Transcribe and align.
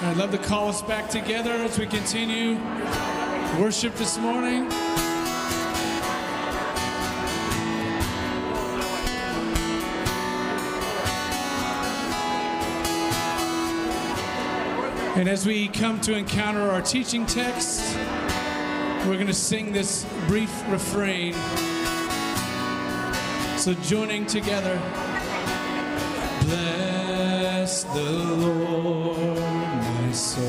I'd 0.00 0.16
love 0.16 0.30
to 0.30 0.38
call 0.38 0.68
us 0.68 0.80
back 0.80 1.08
together 1.10 1.50
as 1.50 1.78
we 1.78 1.86
continue 1.86 2.54
worship 3.58 3.94
this 3.96 4.16
morning. 4.18 4.70
And 15.16 15.28
as 15.28 15.44
we 15.44 15.66
come 15.66 16.00
to 16.02 16.14
encounter 16.14 16.70
our 16.70 16.80
teaching 16.80 17.26
text, 17.26 17.96
we're 19.04 19.14
going 19.14 19.26
to 19.26 19.34
sing 19.34 19.72
this 19.72 20.06
brief 20.28 20.52
refrain. 20.70 21.32
So, 23.56 23.74
joining 23.82 24.26
together, 24.26 24.80
bless 26.42 27.82
the 27.82 28.12
Lord, 28.12 29.47
soul, 30.12 30.44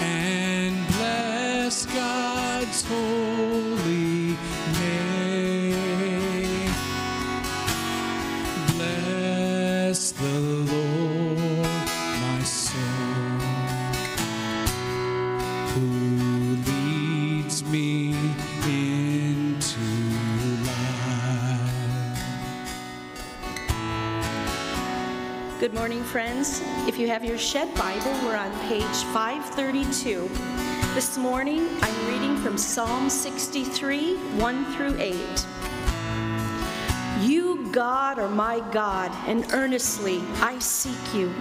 and 0.00 0.86
bless 0.88 1.86
God's 1.86 2.82
holy 2.82 3.29
morning, 25.80 26.04
friends. 26.04 26.60
If 26.86 26.98
you 26.98 27.08
have 27.08 27.24
your 27.24 27.38
Shed 27.38 27.74
Bible, 27.74 28.12
we're 28.22 28.36
on 28.36 28.52
page 28.68 28.82
532. 29.14 30.28
This 30.92 31.16
morning, 31.16 31.66
I'm 31.80 32.06
reading 32.06 32.36
from 32.36 32.58
Psalm 32.58 33.08
63, 33.08 34.16
1 34.16 34.64
through 34.74 35.00
8. 35.00 35.16
You, 37.22 37.66
God, 37.72 38.18
are 38.18 38.28
my 38.28 38.60
God, 38.72 39.10
and 39.26 39.50
earnestly 39.54 40.20
I 40.42 40.58
seek 40.58 41.14
you. 41.14 41.32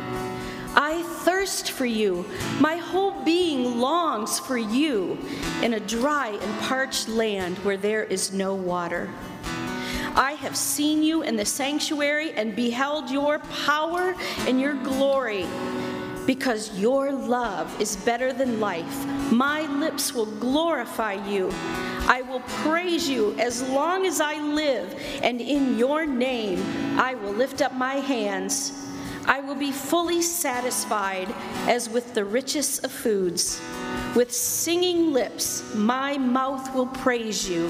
I 0.74 1.04
thirst 1.26 1.72
for 1.72 1.86
you. 1.86 2.24
My 2.62 2.78
whole 2.78 3.22
being 3.26 3.82
longs 3.82 4.40
for 4.40 4.58
you 4.58 5.18
in 5.62 5.74
a 5.74 5.82
dry 5.82 6.30
and 6.30 6.62
parched 6.62 7.10
land 7.10 7.58
where 7.58 7.76
there 7.76 8.06
is 8.06 8.32
no 8.32 8.56
water. 8.56 9.10
I 10.16 10.34
have 10.34 10.56
seen 10.56 11.04
you 11.04 11.22
in 11.22 11.36
the 11.36 11.46
sanctuary 11.46 12.32
and 12.34 12.56
beheld 12.56 13.10
your 13.10 13.40
power 13.40 14.16
and 14.48 14.60
your 14.60 14.74
glory. 14.74 15.46
Because 16.26 16.78
your 16.80 17.12
love 17.12 17.82
is 17.82 17.96
better 17.96 18.32
than 18.32 18.60
life, 18.60 19.06
my 19.32 19.62
lips 19.80 20.14
will 20.14 20.28
glorify 20.40 21.14
you. 21.28 21.50
I 22.08 22.22
will 22.22 22.42
praise 22.64 23.10
you 23.10 23.36
as 23.40 23.68
long 23.70 24.06
as 24.06 24.20
I 24.20 24.40
live, 24.40 24.94
and 25.24 25.40
in 25.42 25.78
your 25.78 26.06
name 26.06 26.64
I 27.00 27.16
will 27.16 27.34
lift 27.34 27.62
up 27.62 27.74
my 27.74 27.96
hands. 27.96 28.74
I 29.26 29.42
will 29.42 29.56
be 29.56 29.72
fully 29.72 30.22
satisfied 30.22 31.28
as 31.68 31.88
with 31.90 32.16
the 32.16 32.26
richest 32.26 32.84
of 32.84 32.92
foods. 32.92 33.62
With 34.16 34.32
singing 34.32 35.14
lips, 35.14 35.64
my 35.76 36.18
mouth 36.18 36.74
will 36.74 36.88
praise 36.88 37.48
you. 37.48 37.70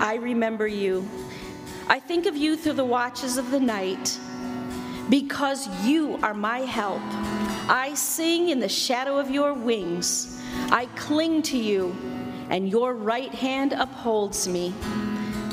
I 0.00 0.14
remember 0.14 0.66
you. 0.66 1.06
I 1.86 2.00
think 2.00 2.24
of 2.24 2.34
you 2.34 2.56
through 2.56 2.72
the 2.72 2.84
watches 2.84 3.36
of 3.36 3.50
the 3.50 3.60
night. 3.60 4.18
Because 5.10 5.68
you 5.84 6.18
are 6.22 6.32
my 6.32 6.60
help, 6.60 7.02
I 7.68 7.92
sing 7.94 8.48
in 8.48 8.60
the 8.60 8.68
shadow 8.68 9.18
of 9.18 9.30
your 9.30 9.52
wings. 9.52 10.40
I 10.70 10.86
cling 10.96 11.42
to 11.42 11.58
you, 11.58 11.94
and 12.48 12.68
your 12.68 12.94
right 12.94 13.34
hand 13.34 13.74
upholds 13.74 14.48
me. 14.48 14.72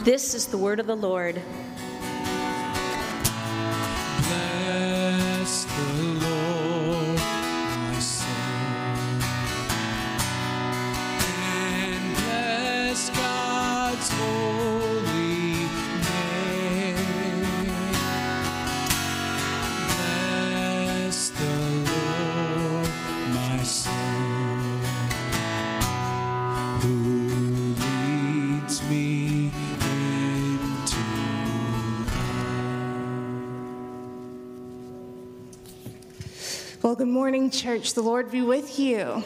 This 0.04 0.34
is 0.34 0.48
the 0.48 0.58
word 0.58 0.80
of 0.80 0.88
the 0.88 0.96
Lord. 0.96 1.42
Good 36.98 37.08
morning, 37.08 37.52
church. 37.52 37.94
The 37.94 38.02
Lord 38.02 38.32
be 38.32 38.42
with 38.42 38.80
you. 38.80 39.22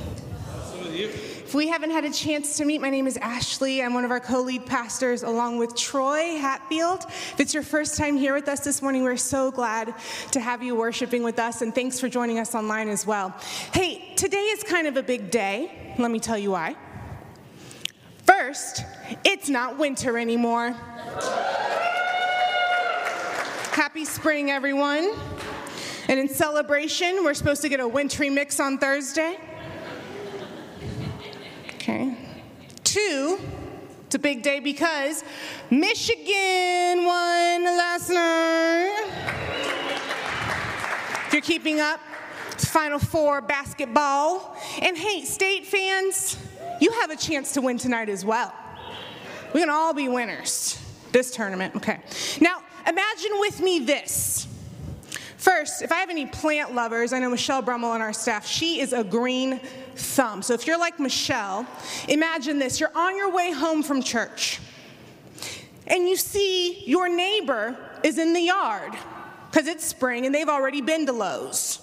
If 0.89 1.55
we 1.55 1.69
haven't 1.69 1.91
had 1.91 2.03
a 2.03 2.11
chance 2.11 2.57
to 2.57 2.65
meet, 2.65 2.81
my 2.81 2.89
name 2.89 3.07
is 3.07 3.15
Ashley. 3.15 3.81
I'm 3.81 3.93
one 3.93 4.03
of 4.03 4.11
our 4.11 4.19
co 4.19 4.41
lead 4.41 4.65
pastors 4.65 5.23
along 5.23 5.57
with 5.57 5.73
Troy 5.73 6.37
Hatfield. 6.37 7.05
If 7.07 7.39
it's 7.39 7.53
your 7.53 7.63
first 7.63 7.97
time 7.97 8.17
here 8.17 8.33
with 8.33 8.49
us 8.49 8.59
this 8.59 8.81
morning, 8.81 9.03
we're 9.03 9.15
so 9.15 9.51
glad 9.51 9.93
to 10.31 10.41
have 10.41 10.61
you 10.61 10.75
worshiping 10.75 11.23
with 11.23 11.39
us, 11.39 11.61
and 11.61 11.73
thanks 11.73 11.97
for 11.97 12.09
joining 12.09 12.39
us 12.39 12.55
online 12.55 12.89
as 12.89 13.07
well. 13.07 13.33
Hey, 13.71 14.15
today 14.17 14.47
is 14.47 14.63
kind 14.63 14.85
of 14.85 14.97
a 14.97 15.03
big 15.03 15.31
day. 15.31 15.95
Let 15.97 16.11
me 16.11 16.19
tell 16.19 16.37
you 16.37 16.51
why. 16.51 16.75
First, 18.25 18.83
it's 19.23 19.47
not 19.47 19.77
winter 19.77 20.17
anymore. 20.17 20.71
Happy 23.71 24.03
spring, 24.03 24.51
everyone. 24.51 25.13
And 26.11 26.19
in 26.19 26.27
celebration, 26.27 27.23
we're 27.23 27.33
supposed 27.33 27.61
to 27.61 27.69
get 27.69 27.79
a 27.79 27.87
wintry 27.87 28.29
mix 28.29 28.59
on 28.59 28.77
Thursday. 28.77 29.37
Okay. 31.75 32.17
Two, 32.83 33.39
it's 34.05 34.15
a 34.15 34.19
big 34.19 34.43
day 34.43 34.59
because 34.59 35.23
Michigan 35.69 37.05
won 37.05 37.63
last 37.63 38.09
night. 38.09 39.09
If 41.27 41.29
you're 41.31 41.41
keeping 41.41 41.79
up, 41.79 42.01
it's 42.51 42.65
Final 42.65 42.99
Four 42.99 43.39
basketball. 43.39 44.57
And 44.81 44.97
hey, 44.97 45.23
state 45.23 45.65
fans, 45.65 46.35
you 46.81 46.91
have 46.99 47.11
a 47.11 47.15
chance 47.15 47.53
to 47.53 47.61
win 47.61 47.77
tonight 47.77 48.09
as 48.09 48.25
well. 48.25 48.53
We 49.53 49.61
can 49.61 49.69
all 49.69 49.93
be 49.93 50.09
winners 50.09 50.77
this 51.13 51.31
tournament. 51.31 51.77
Okay. 51.77 52.01
Now, 52.41 52.63
imagine 52.85 53.31
with 53.39 53.61
me 53.61 53.79
this. 53.79 54.49
First, 55.41 55.81
if 55.81 55.91
I 55.91 55.95
have 55.95 56.11
any 56.11 56.27
plant 56.27 56.75
lovers, 56.75 57.13
I 57.13 57.19
know 57.19 57.31
Michelle 57.31 57.63
Brummel 57.63 57.89
on 57.89 57.99
our 57.99 58.13
staff, 58.13 58.45
she 58.45 58.79
is 58.79 58.93
a 58.93 59.03
green 59.03 59.59
thumb. 59.95 60.43
So 60.43 60.53
if 60.53 60.67
you're 60.67 60.77
like 60.77 60.99
Michelle, 60.99 61.65
imagine 62.07 62.59
this 62.59 62.79
you're 62.79 62.95
on 62.95 63.17
your 63.17 63.31
way 63.31 63.51
home 63.51 63.81
from 63.81 64.03
church, 64.03 64.59
and 65.87 66.07
you 66.07 66.15
see 66.15 66.83
your 66.85 67.09
neighbor 67.09 67.75
is 68.03 68.19
in 68.19 68.33
the 68.33 68.39
yard 68.39 68.93
because 69.49 69.65
it's 69.65 69.83
spring 69.83 70.27
and 70.27 70.35
they've 70.35 70.47
already 70.47 70.79
been 70.79 71.07
to 71.07 71.11
Lowe's. 71.11 71.79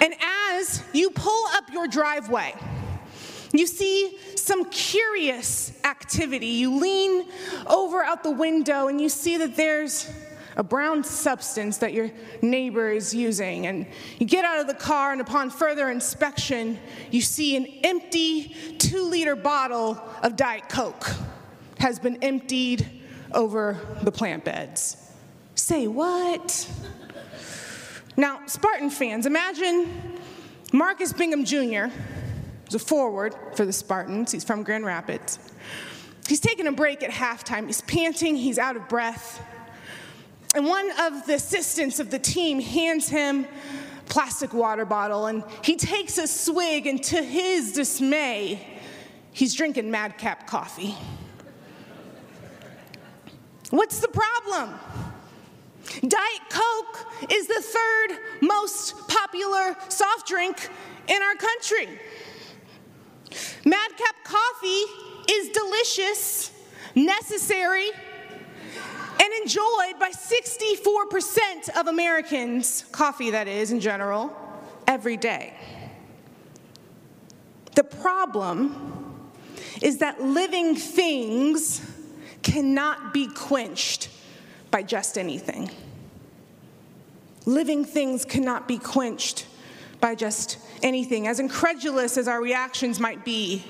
And 0.00 0.14
as 0.56 0.82
you 0.94 1.10
pull 1.10 1.44
up 1.52 1.64
your 1.70 1.88
driveway, 1.88 2.54
you 3.52 3.66
see 3.66 4.16
some 4.36 4.64
curious 4.70 5.78
activity. 5.84 6.46
You 6.46 6.78
lean 6.80 7.26
over 7.66 8.02
out 8.02 8.22
the 8.22 8.30
window 8.30 8.88
and 8.88 8.98
you 8.98 9.10
see 9.10 9.36
that 9.36 9.56
there's 9.56 10.10
a 10.60 10.62
brown 10.62 11.02
substance 11.02 11.78
that 11.78 11.94
your 11.94 12.10
neighbor 12.42 12.90
is 12.90 13.14
using. 13.14 13.66
And 13.66 13.86
you 14.18 14.26
get 14.26 14.44
out 14.44 14.60
of 14.60 14.66
the 14.66 14.74
car, 14.74 15.10
and 15.10 15.22
upon 15.22 15.48
further 15.48 15.88
inspection, 15.88 16.78
you 17.10 17.22
see 17.22 17.56
an 17.56 17.66
empty 17.82 18.54
two 18.76 19.08
liter 19.08 19.34
bottle 19.34 19.98
of 20.22 20.36
Diet 20.36 20.68
Coke. 20.68 21.12
has 21.78 21.98
been 21.98 22.22
emptied 22.22 22.86
over 23.32 23.78
the 24.02 24.12
plant 24.12 24.44
beds. 24.44 24.98
Say 25.54 25.86
what? 25.86 26.70
Now, 28.18 28.42
Spartan 28.44 28.90
fans, 28.90 29.24
imagine 29.24 29.88
Marcus 30.74 31.14
Bingham 31.14 31.46
Jr., 31.46 31.86
is 32.68 32.74
a 32.74 32.78
forward 32.78 33.34
for 33.56 33.64
the 33.64 33.72
Spartans, 33.72 34.30
he's 34.32 34.44
from 34.44 34.62
Grand 34.62 34.84
Rapids. 34.84 35.38
He's 36.28 36.38
taking 36.38 36.66
a 36.66 36.72
break 36.72 37.02
at 37.02 37.10
halftime. 37.10 37.66
He's 37.66 37.80
panting, 37.80 38.36
he's 38.36 38.58
out 38.58 38.76
of 38.76 38.90
breath. 38.90 39.42
And 40.54 40.66
one 40.66 40.90
of 41.00 41.26
the 41.26 41.34
assistants 41.34 42.00
of 42.00 42.10
the 42.10 42.18
team 42.18 42.60
hands 42.60 43.08
him 43.08 43.46
plastic 44.06 44.52
water 44.52 44.84
bottle 44.84 45.26
and 45.26 45.44
he 45.62 45.76
takes 45.76 46.18
a 46.18 46.26
swig 46.26 46.86
and 46.88 47.02
to 47.04 47.22
his 47.22 47.72
dismay, 47.72 48.66
he's 49.30 49.54
drinking 49.54 49.90
madcap 49.90 50.48
coffee. 50.48 50.96
What's 53.70 54.00
the 54.00 54.08
problem? 54.08 54.74
Diet 56.00 56.50
Coke 56.50 57.06
is 57.30 57.46
the 57.46 57.62
third 57.62 58.18
most 58.42 58.96
popular 59.06 59.76
soft 59.88 60.26
drink 60.26 60.68
in 61.06 61.22
our 61.22 61.34
country. 61.36 61.88
Madcap 63.64 64.16
coffee 64.24 64.82
is 65.30 65.50
delicious, 65.50 66.50
necessary, 66.96 67.90
and 69.20 69.32
enjoyed 69.42 69.98
by 69.98 70.10
64% 70.10 71.78
of 71.78 71.88
Americans, 71.88 72.86
coffee 72.90 73.30
that 73.30 73.46
is 73.48 73.70
in 73.70 73.78
general, 73.78 74.34
every 74.86 75.18
day. 75.18 75.52
The 77.74 77.84
problem 77.84 79.30
is 79.82 79.98
that 79.98 80.22
living 80.22 80.74
things 80.74 81.86
cannot 82.42 83.12
be 83.12 83.26
quenched 83.26 84.08
by 84.70 84.82
just 84.82 85.18
anything. 85.18 85.70
Living 87.44 87.84
things 87.84 88.24
cannot 88.24 88.66
be 88.66 88.78
quenched 88.78 89.46
by 90.00 90.14
just 90.14 90.58
anything. 90.82 91.26
As 91.26 91.40
incredulous 91.40 92.16
as 92.16 92.26
our 92.26 92.40
reactions 92.40 92.98
might 92.98 93.22
be 93.24 93.64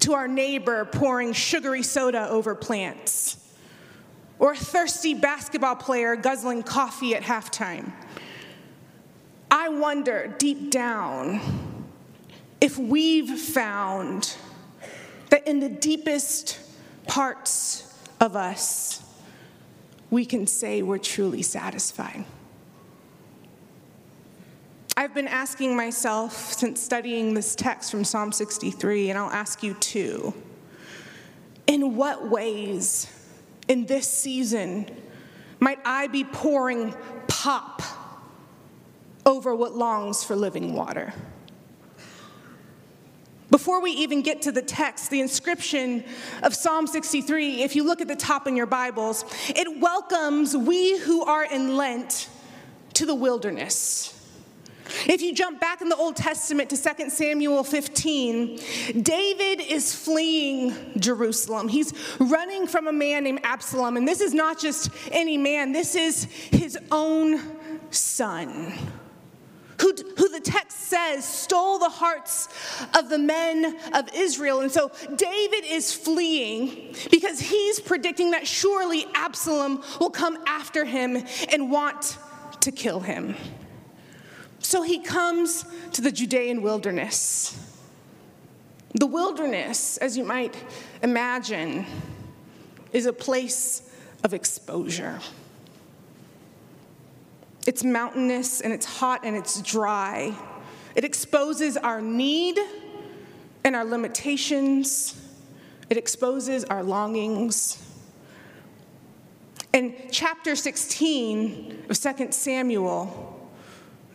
to 0.00 0.14
our 0.14 0.28
neighbor 0.28 0.86
pouring 0.86 1.34
sugary 1.34 1.82
soda 1.82 2.28
over 2.28 2.54
plants, 2.54 3.45
or 4.38 4.52
a 4.52 4.56
thirsty 4.56 5.14
basketball 5.14 5.76
player 5.76 6.16
guzzling 6.16 6.62
coffee 6.62 7.14
at 7.14 7.22
halftime, 7.22 7.92
I 9.50 9.68
wonder 9.68 10.34
deep 10.38 10.70
down 10.70 11.40
if 12.60 12.78
we've 12.78 13.38
found 13.38 14.36
that 15.30 15.46
in 15.46 15.60
the 15.60 15.68
deepest 15.68 16.58
parts 17.06 17.94
of 18.20 18.36
us, 18.36 19.02
we 20.10 20.24
can 20.24 20.46
say 20.46 20.82
we're 20.82 20.98
truly 20.98 21.42
satisfied. 21.42 22.24
I've 24.96 25.14
been 25.14 25.28
asking 25.28 25.76
myself 25.76 26.54
since 26.54 26.80
studying 26.80 27.34
this 27.34 27.54
text 27.54 27.90
from 27.90 28.04
Psalm 28.04 28.32
63, 28.32 29.10
and 29.10 29.18
I'll 29.18 29.30
ask 29.30 29.62
you 29.62 29.74
too 29.74 30.32
in 31.66 31.96
what 31.96 32.30
ways 32.30 33.12
in 33.68 33.86
this 33.86 34.08
season 34.08 34.90
might 35.60 35.78
I 35.84 36.06
be 36.06 36.24
pouring 36.24 36.94
pop 37.26 37.82
over 39.24 39.54
what 39.54 39.74
longs 39.74 40.22
for 40.22 40.36
living 40.36 40.74
water? 40.74 41.12
Before 43.50 43.80
we 43.80 43.92
even 43.92 44.22
get 44.22 44.42
to 44.42 44.52
the 44.52 44.62
text, 44.62 45.10
the 45.10 45.20
inscription 45.20 46.04
of 46.42 46.54
Psalm 46.54 46.86
63, 46.86 47.62
if 47.62 47.76
you 47.76 47.84
look 47.84 48.00
at 48.00 48.08
the 48.08 48.16
top 48.16 48.46
in 48.46 48.56
your 48.56 48.66
Bibles, 48.66 49.24
it 49.48 49.80
welcomes 49.80 50.56
we 50.56 50.98
who 50.98 51.24
are 51.24 51.44
in 51.44 51.76
Lent 51.76 52.28
to 52.94 53.06
the 53.06 53.14
wilderness. 53.14 54.15
If 55.06 55.22
you 55.22 55.34
jump 55.34 55.60
back 55.60 55.80
in 55.80 55.88
the 55.88 55.96
Old 55.96 56.16
Testament 56.16 56.70
to 56.70 56.76
2 56.76 57.10
Samuel 57.10 57.64
15, 57.64 58.60
David 59.02 59.60
is 59.60 59.94
fleeing 59.94 60.74
Jerusalem. 60.98 61.68
He's 61.68 61.92
running 62.18 62.66
from 62.66 62.86
a 62.86 62.92
man 62.92 63.24
named 63.24 63.40
Absalom. 63.42 63.96
And 63.96 64.06
this 64.06 64.20
is 64.20 64.34
not 64.34 64.58
just 64.58 64.90
any 65.10 65.36
man, 65.36 65.72
this 65.72 65.94
is 65.94 66.24
his 66.24 66.78
own 66.90 67.40
son 67.90 68.72
who, 69.80 69.94
who 70.16 70.28
the 70.28 70.40
text 70.40 70.78
says 70.78 71.24
stole 71.24 71.78
the 71.78 71.88
hearts 71.88 72.48
of 72.94 73.08
the 73.08 73.18
men 73.18 73.76
of 73.94 74.08
Israel. 74.14 74.60
And 74.60 74.70
so 74.70 74.90
David 75.16 75.64
is 75.64 75.92
fleeing 75.92 76.94
because 77.10 77.40
he's 77.40 77.80
predicting 77.80 78.30
that 78.30 78.46
surely 78.46 79.06
Absalom 79.14 79.82
will 80.00 80.10
come 80.10 80.38
after 80.46 80.84
him 80.84 81.24
and 81.52 81.70
want 81.70 82.18
to 82.60 82.72
kill 82.72 83.00
him. 83.00 83.34
So 84.60 84.82
he 84.82 84.98
comes 84.98 85.64
to 85.92 86.00
the 86.00 86.10
Judean 86.10 86.62
wilderness. 86.62 87.76
The 88.94 89.06
wilderness, 89.06 89.98
as 89.98 90.16
you 90.16 90.24
might 90.24 90.54
imagine, 91.02 91.84
is 92.92 93.06
a 93.06 93.12
place 93.12 93.90
of 94.24 94.32
exposure. 94.32 95.20
It's 97.66 97.84
mountainous 97.84 98.60
and 98.60 98.72
it's 98.72 98.86
hot 98.86 99.20
and 99.24 99.36
it's 99.36 99.60
dry. 99.60 100.34
It 100.94 101.04
exposes 101.04 101.76
our 101.76 102.00
need 102.00 102.58
and 103.64 103.76
our 103.76 103.84
limitations. 103.84 105.20
It 105.90 105.96
exposes 105.96 106.64
our 106.64 106.82
longings. 106.82 107.82
In 109.72 109.94
chapter 110.10 110.56
16 110.56 111.86
of 111.90 112.00
2 112.00 112.28
Samuel, 112.30 113.25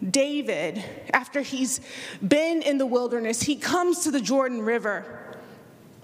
David, 0.09 0.83
after 1.13 1.41
he's 1.41 1.79
been 2.27 2.61
in 2.61 2.77
the 2.77 2.85
wilderness, 2.85 3.43
he 3.43 3.55
comes 3.55 3.99
to 3.99 4.11
the 4.11 4.21
Jordan 4.21 4.61
River. 4.61 5.37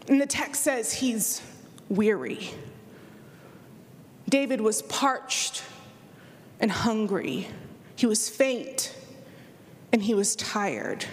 And 0.08 0.22
the 0.22 0.28
text 0.28 0.64
says 0.64 0.94
he's 0.94 1.42
weary. 1.90 2.52
David 4.30 4.62
was 4.62 4.82
parched 4.84 5.64
and 6.60 6.72
hungry. 6.72 7.48
He 7.96 8.06
was 8.06 8.30
faint 8.30 8.96
and 9.92 10.02
he 10.02 10.14
was 10.14 10.36
tired. 10.36 11.06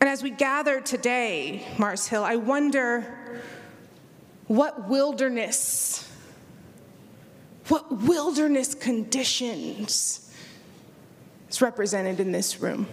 And 0.00 0.10
as 0.10 0.22
we 0.22 0.30
gather 0.30 0.80
today, 0.80 1.66
Mars 1.78 2.08
Hill, 2.08 2.24
I 2.24 2.36
wonder 2.36 3.40
what 4.48 4.88
wilderness, 4.88 6.10
what 7.68 8.02
wilderness 8.02 8.74
conditions 8.74 10.31
is 11.52 11.60
represented 11.60 12.18
in 12.18 12.32
this 12.32 12.60
room. 12.60 12.86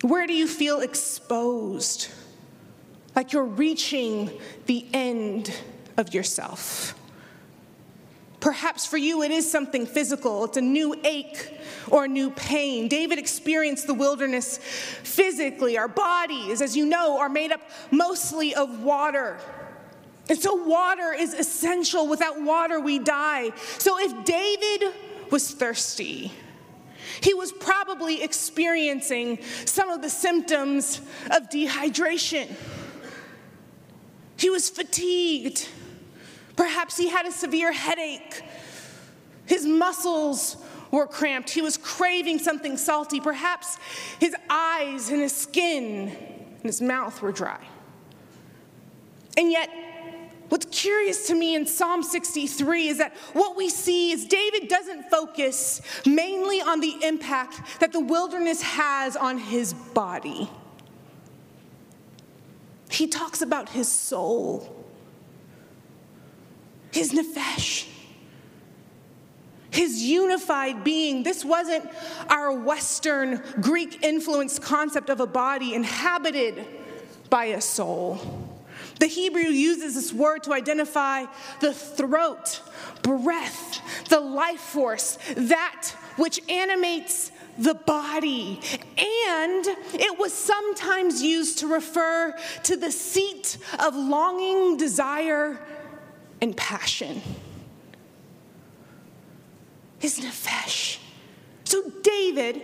Where 0.00 0.26
do 0.26 0.32
you 0.32 0.48
feel 0.48 0.80
exposed? 0.80 2.08
Like 3.14 3.32
you're 3.32 3.44
reaching 3.44 4.30
the 4.66 4.86
end 4.92 5.54
of 5.96 6.14
yourself. 6.14 6.98
Perhaps 8.40 8.86
for 8.86 8.96
you, 8.96 9.22
it 9.22 9.30
is 9.30 9.48
something 9.48 9.86
physical. 9.86 10.44
It's 10.44 10.56
a 10.56 10.62
new 10.62 10.96
ache 11.04 11.60
or 11.88 12.06
a 12.06 12.08
new 12.08 12.30
pain. 12.30 12.88
David 12.88 13.18
experienced 13.20 13.86
the 13.86 13.94
wilderness 13.94 14.58
physically. 14.58 15.78
Our 15.78 15.86
bodies, 15.86 16.60
as 16.60 16.76
you 16.76 16.86
know, 16.86 17.20
are 17.20 17.28
made 17.28 17.52
up 17.52 17.60
mostly 17.92 18.52
of 18.54 18.82
water. 18.82 19.38
And 20.28 20.38
so, 20.38 20.54
water 20.54 21.12
is 21.12 21.34
essential. 21.34 22.06
Without 22.06 22.40
water, 22.42 22.80
we 22.80 22.98
die. 22.98 23.50
So, 23.78 23.98
if 23.98 24.24
David 24.24 24.94
was 25.30 25.50
thirsty, 25.50 26.32
he 27.20 27.34
was 27.34 27.52
probably 27.52 28.22
experiencing 28.22 29.42
some 29.64 29.88
of 29.90 30.02
the 30.02 30.10
symptoms 30.10 31.00
of 31.30 31.48
dehydration. 31.50 32.52
He 34.36 34.50
was 34.50 34.68
fatigued. 34.70 35.68
Perhaps 36.56 36.96
he 36.96 37.08
had 37.08 37.26
a 37.26 37.32
severe 37.32 37.72
headache. 37.72 38.42
His 39.46 39.66
muscles 39.66 40.56
were 40.90 41.06
cramped. 41.06 41.50
He 41.50 41.62
was 41.62 41.76
craving 41.76 42.38
something 42.38 42.76
salty. 42.76 43.20
Perhaps 43.20 43.78
his 44.20 44.34
eyes 44.48 45.10
and 45.10 45.20
his 45.20 45.34
skin 45.34 46.08
and 46.08 46.62
his 46.62 46.80
mouth 46.80 47.20
were 47.22 47.32
dry. 47.32 47.60
And 49.36 49.50
yet, 49.50 49.70
what's 50.52 50.66
curious 50.66 51.28
to 51.28 51.34
me 51.34 51.54
in 51.54 51.64
Psalm 51.64 52.02
63 52.02 52.88
is 52.88 52.98
that 52.98 53.16
what 53.32 53.56
we 53.56 53.70
see 53.70 54.10
is 54.10 54.26
David 54.26 54.68
doesn't 54.68 55.04
focus 55.08 55.80
mainly 56.04 56.60
on 56.60 56.80
the 56.80 56.94
impact 57.02 57.80
that 57.80 57.90
the 57.90 58.00
wilderness 58.00 58.60
has 58.60 59.16
on 59.16 59.38
his 59.38 59.72
body. 59.72 60.50
He 62.90 63.06
talks 63.06 63.40
about 63.40 63.70
his 63.70 63.88
soul 63.88 64.78
his 66.92 67.12
nefesh, 67.12 67.86
his 69.70 70.02
unified 70.02 70.84
being. 70.84 71.22
This 71.22 71.42
wasn't 71.42 71.88
our 72.28 72.52
Western 72.52 73.42
Greek 73.62 74.04
influenced 74.04 74.60
concept 74.60 75.08
of 75.08 75.20
a 75.20 75.26
body 75.26 75.72
inhabited 75.72 76.66
by 77.30 77.46
a 77.46 77.62
soul. 77.62 78.41
The 79.02 79.08
Hebrew 79.08 79.42
uses 79.42 79.96
this 79.96 80.12
word 80.12 80.44
to 80.44 80.52
identify 80.52 81.24
the 81.58 81.74
throat, 81.74 82.60
breath, 83.02 83.80
the 84.08 84.20
life 84.20 84.60
force, 84.60 85.18
that 85.36 85.90
which 86.14 86.40
animates 86.48 87.32
the 87.58 87.74
body. 87.74 88.60
And 88.96 89.66
it 89.92 90.20
was 90.20 90.32
sometimes 90.32 91.20
used 91.20 91.58
to 91.58 91.66
refer 91.66 92.32
to 92.62 92.76
the 92.76 92.92
seat 92.92 93.58
of 93.80 93.96
longing, 93.96 94.76
desire, 94.76 95.58
and 96.40 96.56
passion. 96.56 97.22
Is 100.00 100.20
nefesh. 100.20 100.98
So 101.64 101.90
David, 102.04 102.62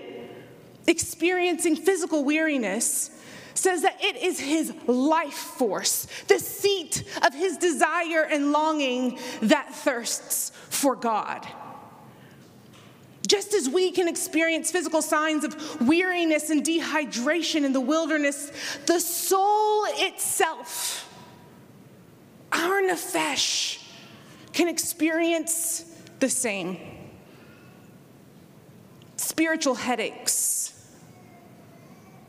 experiencing 0.86 1.74
physical 1.74 2.22
weariness, 2.22 3.10
says 3.58 3.82
that 3.82 4.02
it 4.02 4.16
is 4.16 4.38
his 4.38 4.72
life 4.86 5.34
force, 5.34 6.06
the 6.28 6.38
seat 6.38 7.02
of 7.22 7.34
his 7.34 7.56
desire 7.56 8.24
and 8.24 8.52
longing 8.52 9.18
that 9.42 9.74
thirsts 9.74 10.50
for 10.70 10.94
God. 10.96 11.46
Just 13.26 13.52
as 13.52 13.68
we 13.68 13.90
can 13.90 14.08
experience 14.08 14.70
physical 14.70 15.02
signs 15.02 15.44
of 15.44 15.86
weariness 15.86 16.48
and 16.48 16.64
dehydration 16.64 17.64
in 17.64 17.74
the 17.74 17.80
wilderness, 17.80 18.50
the 18.86 18.98
soul 18.98 19.84
itself, 19.88 21.12
our 22.50 22.80
nefesh, 22.80 23.84
can 24.54 24.68
experience 24.68 25.84
the 26.20 26.30
same. 26.30 26.78
Spiritual 29.16 29.74
headaches, 29.74 30.72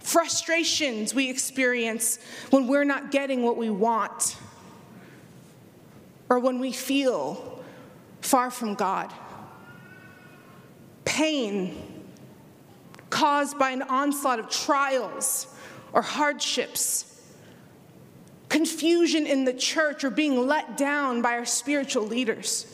frustrations 0.10 1.14
we 1.14 1.30
experience 1.30 2.18
when 2.50 2.68
we're 2.68 2.84
not 2.84 3.12
getting 3.12 3.44
what 3.44 3.58
we 3.58 3.70
want, 3.70 4.36
or 6.30 6.40
when 6.40 6.60
we 6.60 6.72
feel 6.72 7.64
far 8.22 8.50
from 8.50 8.74
God. 8.74 9.14
Pain 11.06 11.76
caused 13.12 13.60
by 13.60 13.70
an 13.70 13.84
onslaught 13.84 14.40
of 14.40 14.50
trials 14.50 15.48
or 15.94 16.02
hardships, 16.02 17.22
confusion 18.48 19.28
in 19.28 19.46
the 19.46 19.54
church 19.54 20.04
or 20.04 20.10
being 20.10 20.48
let 20.48 20.76
down 20.76 21.22
by 21.22 21.34
our 21.34 21.46
spiritual 21.46 22.04
leaders, 22.04 22.66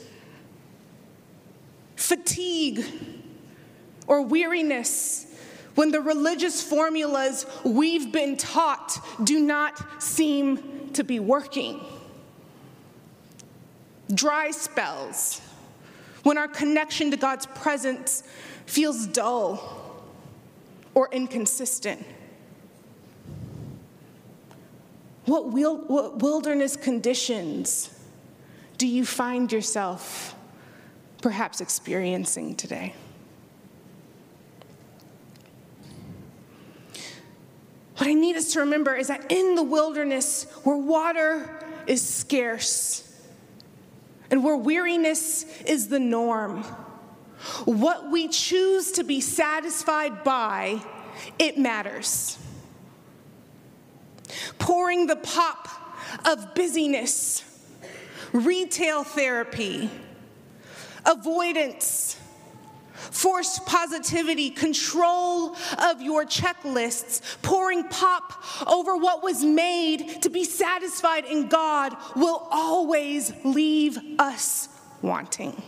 fatigue 1.98 2.86
or 4.08 4.22
weariness 4.22 5.35
when 5.76 5.92
the 5.92 6.02
religious 6.02 6.62
formulas 6.64 7.46
we've 7.64 8.12
been 8.12 8.38
taught 8.38 8.98
do 9.24 9.40
not 9.40 10.02
seem 10.02 10.90
to 10.94 11.04
be 11.04 11.20
working, 11.20 11.82
dry 14.14 14.52
spells 14.52 15.42
when 16.24 16.38
our 16.38 16.48
connection 16.48 17.12
to 17.12 17.18
God's 17.18 17.46
presence 17.46 18.24
feels 18.66 19.06
dull 19.08 20.04
or 20.94 21.10
inconsistent? 21.12 22.04
What, 25.26 25.48
wilderness 25.52 26.76
conditions 26.76 27.90
do 28.78 28.88
you 28.88 29.06
find 29.06 29.52
yourself 29.52 30.36
perhaps 31.22 31.62
experiencing 31.62 32.56
today? 32.56 32.94
What 38.06 38.12
I 38.12 38.14
need 38.14 38.36
us 38.36 38.54
to 38.54 38.60
remember 38.60 38.94
is 38.94 39.08
that 39.08 39.32
in 39.32 39.56
the 39.56 39.64
wilderness 39.64 40.44
where 40.64 40.78
water 40.78 41.50
is 41.88 42.08
scarce, 42.08 43.02
and 44.30 44.44
where 44.44 44.56
weariness 44.56 45.44
is 45.64 45.88
the 45.88 45.98
norm. 45.98 46.62
What 47.66 48.12
we 48.12 48.28
choose 48.28 48.92
to 48.92 49.04
be 49.04 49.22
satisfied 49.22 50.24
by, 50.24 50.84
it 51.40 51.58
matters. 51.58 52.38
Pouring 54.60 55.08
the 55.08 55.16
pop 55.16 55.68
of 56.26 56.54
busyness, 56.54 57.44
retail 58.34 59.04
therapy, 59.04 59.90
avoidance, 61.08 62.18
forced 63.12 63.66
positivity, 63.66 64.50
control 64.50 65.56
of 65.78 66.02
your 66.02 66.26
checklists, 66.26 67.22
pouring 67.42 67.84
pop 67.90 68.44
over 68.68 68.98
what 68.98 69.24
was 69.24 69.44
made 69.44 70.22
to 70.22 70.30
be 70.30 70.44
satisfied 70.44 71.26
in 71.26 71.48
God 71.48 71.96
will 72.16 72.48
always 72.52 73.34
leave 73.44 73.98
us 74.20 74.70
wanting. 75.02 75.62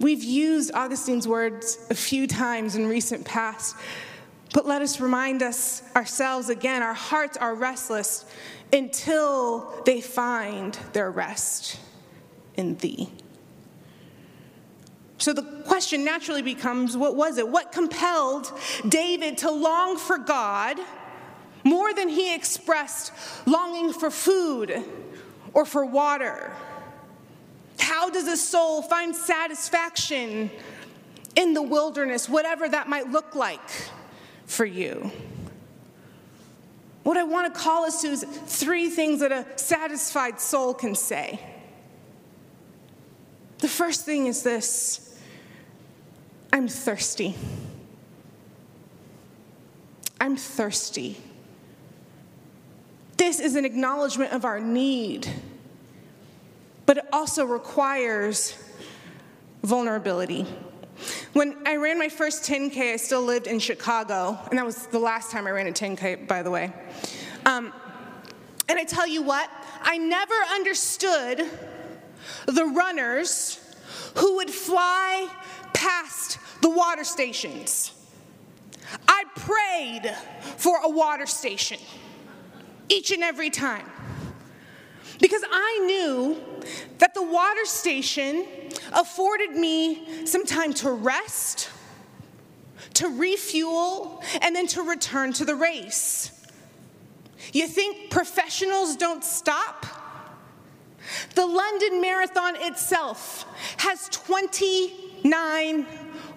We've 0.00 0.22
used 0.22 0.72
Augustine's 0.74 1.26
words 1.26 1.78
a 1.90 1.94
few 1.94 2.26
times 2.28 2.76
in 2.76 2.86
recent 2.86 3.24
past, 3.24 3.74
but 4.54 4.64
let 4.64 4.80
us 4.80 5.00
remind 5.00 5.42
us 5.42 5.82
ourselves 5.96 6.48
again 6.48 6.82
our 6.82 6.94
hearts 6.94 7.36
are 7.36 7.54
restless 7.54 8.24
until 8.72 9.82
they 9.84 10.00
find 10.00 10.78
their 10.92 11.10
rest 11.10 11.80
in 12.54 12.76
thee. 12.76 13.10
So 15.18 15.32
the 15.32 15.42
question 15.42 16.04
naturally 16.04 16.42
becomes 16.42 16.96
what 16.96 17.16
was 17.16 17.38
it? 17.38 17.48
What 17.48 17.72
compelled 17.72 18.52
David 18.88 19.38
to 19.38 19.50
long 19.50 19.98
for 19.98 20.16
God 20.16 20.78
more 21.64 21.92
than 21.92 22.08
he 22.08 22.34
expressed 22.34 23.12
longing 23.44 23.92
for 23.92 24.10
food 24.10 24.82
or 25.52 25.64
for 25.64 25.84
water? 25.84 26.52
How 27.80 28.10
does 28.10 28.28
a 28.28 28.36
soul 28.36 28.80
find 28.80 29.14
satisfaction 29.14 30.50
in 31.34 31.52
the 31.52 31.62
wilderness, 31.62 32.28
whatever 32.28 32.68
that 32.68 32.88
might 32.88 33.10
look 33.10 33.34
like 33.34 33.68
for 34.46 34.64
you? 34.64 35.10
What 37.02 37.16
I 37.16 37.24
want 37.24 37.52
to 37.52 37.60
call 37.60 37.84
us 37.84 38.02
to 38.02 38.08
is 38.08 38.22
three 38.22 38.88
things 38.88 39.20
that 39.20 39.32
a 39.32 39.46
satisfied 39.56 40.40
soul 40.40 40.74
can 40.74 40.94
say. 40.94 41.40
The 43.58 43.68
first 43.68 44.04
thing 44.04 44.26
is 44.26 44.42
this 44.42 45.07
I'm 46.52 46.68
thirsty. 46.68 47.34
I'm 50.20 50.36
thirsty. 50.36 51.16
This 53.16 53.40
is 53.40 53.56
an 53.56 53.64
acknowledgement 53.64 54.32
of 54.32 54.44
our 54.44 54.60
need, 54.60 55.28
but 56.86 56.98
it 56.98 57.04
also 57.12 57.44
requires 57.44 58.56
vulnerability. 59.62 60.46
When 61.32 61.56
I 61.66 61.76
ran 61.76 61.98
my 61.98 62.08
first 62.08 62.42
10K, 62.44 62.94
I 62.94 62.96
still 62.96 63.22
lived 63.22 63.46
in 63.46 63.58
Chicago, 63.58 64.38
and 64.50 64.58
that 64.58 64.64
was 64.64 64.86
the 64.86 64.98
last 64.98 65.30
time 65.30 65.46
I 65.46 65.50
ran 65.50 65.66
a 65.66 65.72
10K, 65.72 66.26
by 66.26 66.42
the 66.42 66.50
way. 66.50 66.72
Um, 67.46 67.72
and 68.68 68.78
I 68.78 68.84
tell 68.84 69.06
you 69.06 69.22
what, 69.22 69.50
I 69.82 69.98
never 69.98 70.34
understood 70.34 71.44
the 72.46 72.64
runners 72.64 73.60
who 74.16 74.36
would 74.36 74.50
fly 74.50 75.28
past 75.78 76.38
the 76.60 76.68
water 76.68 77.04
stations. 77.04 77.92
I 79.06 79.24
prayed 79.36 80.14
for 80.56 80.78
a 80.82 80.88
water 80.88 81.26
station 81.26 81.78
each 82.88 83.12
and 83.12 83.22
every 83.22 83.50
time 83.50 83.88
because 85.20 85.42
I 85.48 85.78
knew 85.86 86.42
that 86.98 87.14
the 87.14 87.22
water 87.22 87.64
station 87.64 88.44
afforded 88.92 89.52
me 89.52 90.26
some 90.26 90.44
time 90.44 90.72
to 90.74 90.90
rest, 90.90 91.70
to 92.94 93.08
refuel, 93.08 94.22
and 94.40 94.56
then 94.56 94.66
to 94.68 94.82
return 94.82 95.32
to 95.34 95.44
the 95.44 95.54
race. 95.54 96.32
You 97.52 97.68
think 97.68 98.10
professionals 98.10 98.96
don't 98.96 99.22
stop? 99.22 99.86
The 101.34 101.46
London 101.46 102.00
Marathon 102.00 102.56
itself 102.56 103.46
has 103.78 104.08
29 105.22 105.86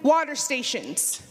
water 0.02 0.34
stations. 0.34 1.22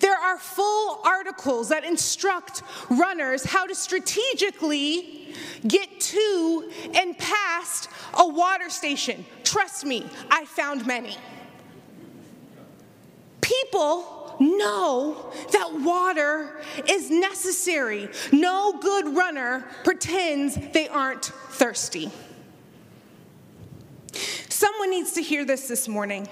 There 0.00 0.16
are 0.16 0.38
full 0.38 1.00
articles 1.04 1.70
that 1.70 1.84
instruct 1.84 2.62
runners 2.90 3.44
how 3.44 3.66
to 3.66 3.74
strategically 3.74 5.34
get 5.66 6.00
to 6.00 6.70
and 6.94 7.16
past 7.16 7.88
a 8.14 8.28
water 8.28 8.68
station. 8.68 9.24
Trust 9.44 9.86
me, 9.86 10.06
I 10.30 10.44
found 10.44 10.86
many. 10.86 11.16
People 13.40 14.36
know 14.38 15.32
that 15.52 15.72
water 15.80 16.60
is 16.86 17.10
necessary. 17.10 18.10
No 18.30 18.78
good 18.78 19.16
runner 19.16 19.64
pretends 19.84 20.58
they 20.72 20.88
aren't 20.88 21.24
thirsty. 21.24 22.10
Someone 24.48 24.90
needs 24.90 25.12
to 25.12 25.22
hear 25.22 25.44
this 25.44 25.66
this 25.66 25.88
morning. 25.88 26.28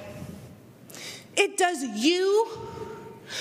It 1.37 1.57
does 1.57 1.83
you, 1.83 2.49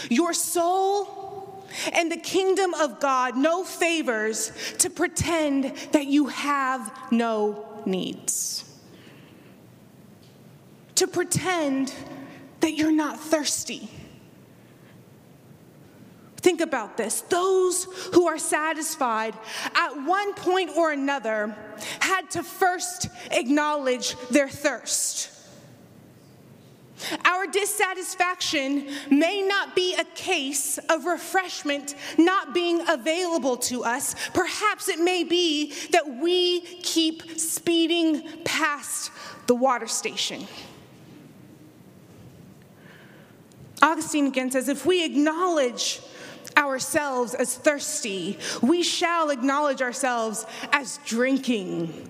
your 0.09 0.33
soul, 0.33 1.67
and 1.93 2.11
the 2.11 2.17
kingdom 2.17 2.73
of 2.73 2.99
God 2.99 3.37
no 3.37 3.63
favors 3.63 4.51
to 4.79 4.89
pretend 4.89 5.75
that 5.91 6.07
you 6.07 6.27
have 6.27 6.91
no 7.11 7.81
needs. 7.85 8.65
To 10.95 11.07
pretend 11.07 11.93
that 12.59 12.73
you're 12.73 12.91
not 12.91 13.19
thirsty. 13.19 13.89
Think 16.37 16.61
about 16.61 16.97
this. 16.97 17.21
Those 17.21 17.83
who 18.13 18.27
are 18.27 18.37
satisfied 18.37 19.35
at 19.75 19.89
one 20.05 20.33
point 20.33 20.71
or 20.75 20.91
another 20.91 21.55
had 21.99 22.29
to 22.31 22.43
first 22.43 23.07
acknowledge 23.31 24.15
their 24.29 24.49
thirst. 24.49 25.31
Our 27.25 27.47
dissatisfaction 27.47 28.87
may 29.09 29.41
not 29.41 29.75
be 29.75 29.95
a 29.95 30.03
case 30.03 30.77
of 30.89 31.05
refreshment 31.05 31.95
not 32.17 32.53
being 32.53 32.81
available 32.87 33.57
to 33.57 33.83
us. 33.83 34.15
Perhaps 34.33 34.89
it 34.89 34.99
may 34.99 35.23
be 35.23 35.73
that 35.91 36.07
we 36.07 36.61
keep 36.61 37.39
speeding 37.39 38.27
past 38.43 39.11
the 39.47 39.55
water 39.55 39.87
station. 39.87 40.47
Augustine 43.81 44.27
again 44.27 44.51
says 44.51 44.67
if 44.67 44.85
we 44.85 45.05
acknowledge 45.05 46.01
ourselves 46.57 47.33
as 47.33 47.55
thirsty, 47.55 48.37
we 48.61 48.83
shall 48.83 49.29
acknowledge 49.29 49.81
ourselves 49.81 50.45
as 50.73 50.99
drinking 51.05 52.09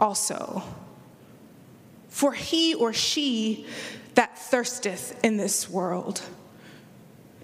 also. 0.00 0.62
For 2.08 2.32
he 2.32 2.74
or 2.74 2.92
she 2.92 3.66
that 4.14 4.38
thirsteth 4.38 5.18
in 5.24 5.36
this 5.36 5.68
world, 5.68 6.22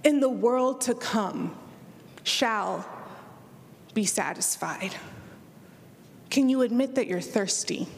in 0.05 0.21
the 0.21 0.29
world 0.29 0.81
to 0.83 0.95
come, 0.95 1.57
shall 2.23 2.87
be 3.95 4.05
satisfied. 4.05 4.95
Can 6.31 6.49
you 6.49 6.63
admit 6.63 6.95
that 6.95 7.07
you're 7.07 7.21
thirsty? 7.21 7.89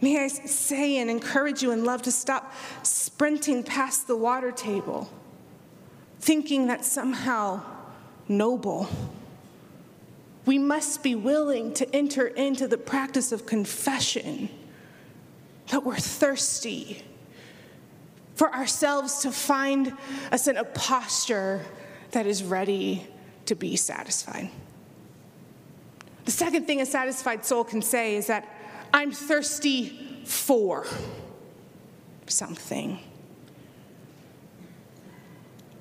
May 0.00 0.22
I 0.24 0.28
say 0.28 0.98
and 0.98 1.10
encourage 1.10 1.62
you 1.62 1.72
and 1.72 1.84
love 1.84 2.02
to 2.02 2.12
stop 2.12 2.54
sprinting 2.82 3.64
past 3.64 4.06
the 4.06 4.16
water 4.16 4.52
table, 4.52 5.10
thinking 6.20 6.68
that 6.68 6.84
somehow 6.84 7.60
noble. 8.28 8.88
We 10.48 10.56
must 10.56 11.02
be 11.02 11.14
willing 11.14 11.74
to 11.74 11.94
enter 11.94 12.26
into 12.26 12.66
the 12.66 12.78
practice 12.78 13.32
of 13.32 13.44
confession 13.44 14.48
that 15.66 15.84
we're 15.84 15.98
thirsty 15.98 17.02
for 18.34 18.50
ourselves 18.54 19.18
to 19.18 19.30
find 19.30 19.92
us 20.32 20.48
in 20.48 20.56
a 20.56 20.64
posture 20.64 21.66
that 22.12 22.26
is 22.26 22.42
ready 22.42 23.06
to 23.44 23.54
be 23.54 23.76
satisfied. 23.76 24.48
The 26.24 26.30
second 26.30 26.66
thing 26.66 26.80
a 26.80 26.86
satisfied 26.86 27.44
soul 27.44 27.62
can 27.62 27.82
say 27.82 28.16
is 28.16 28.28
that 28.28 28.48
I'm 28.94 29.12
thirsty 29.12 30.22
for 30.24 30.86
something. 32.26 32.98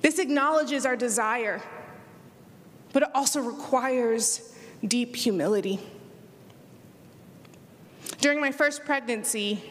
This 0.01 0.19
acknowledges 0.19 0.85
our 0.85 0.97
desire, 0.97 1.61
but 2.91 3.03
it 3.03 3.09
also 3.15 3.39
requires 3.39 4.55
deep 4.85 5.15
humility. 5.15 5.79
During 8.19 8.41
my 8.41 8.51
first 8.51 8.83
pregnancy, 8.85 9.63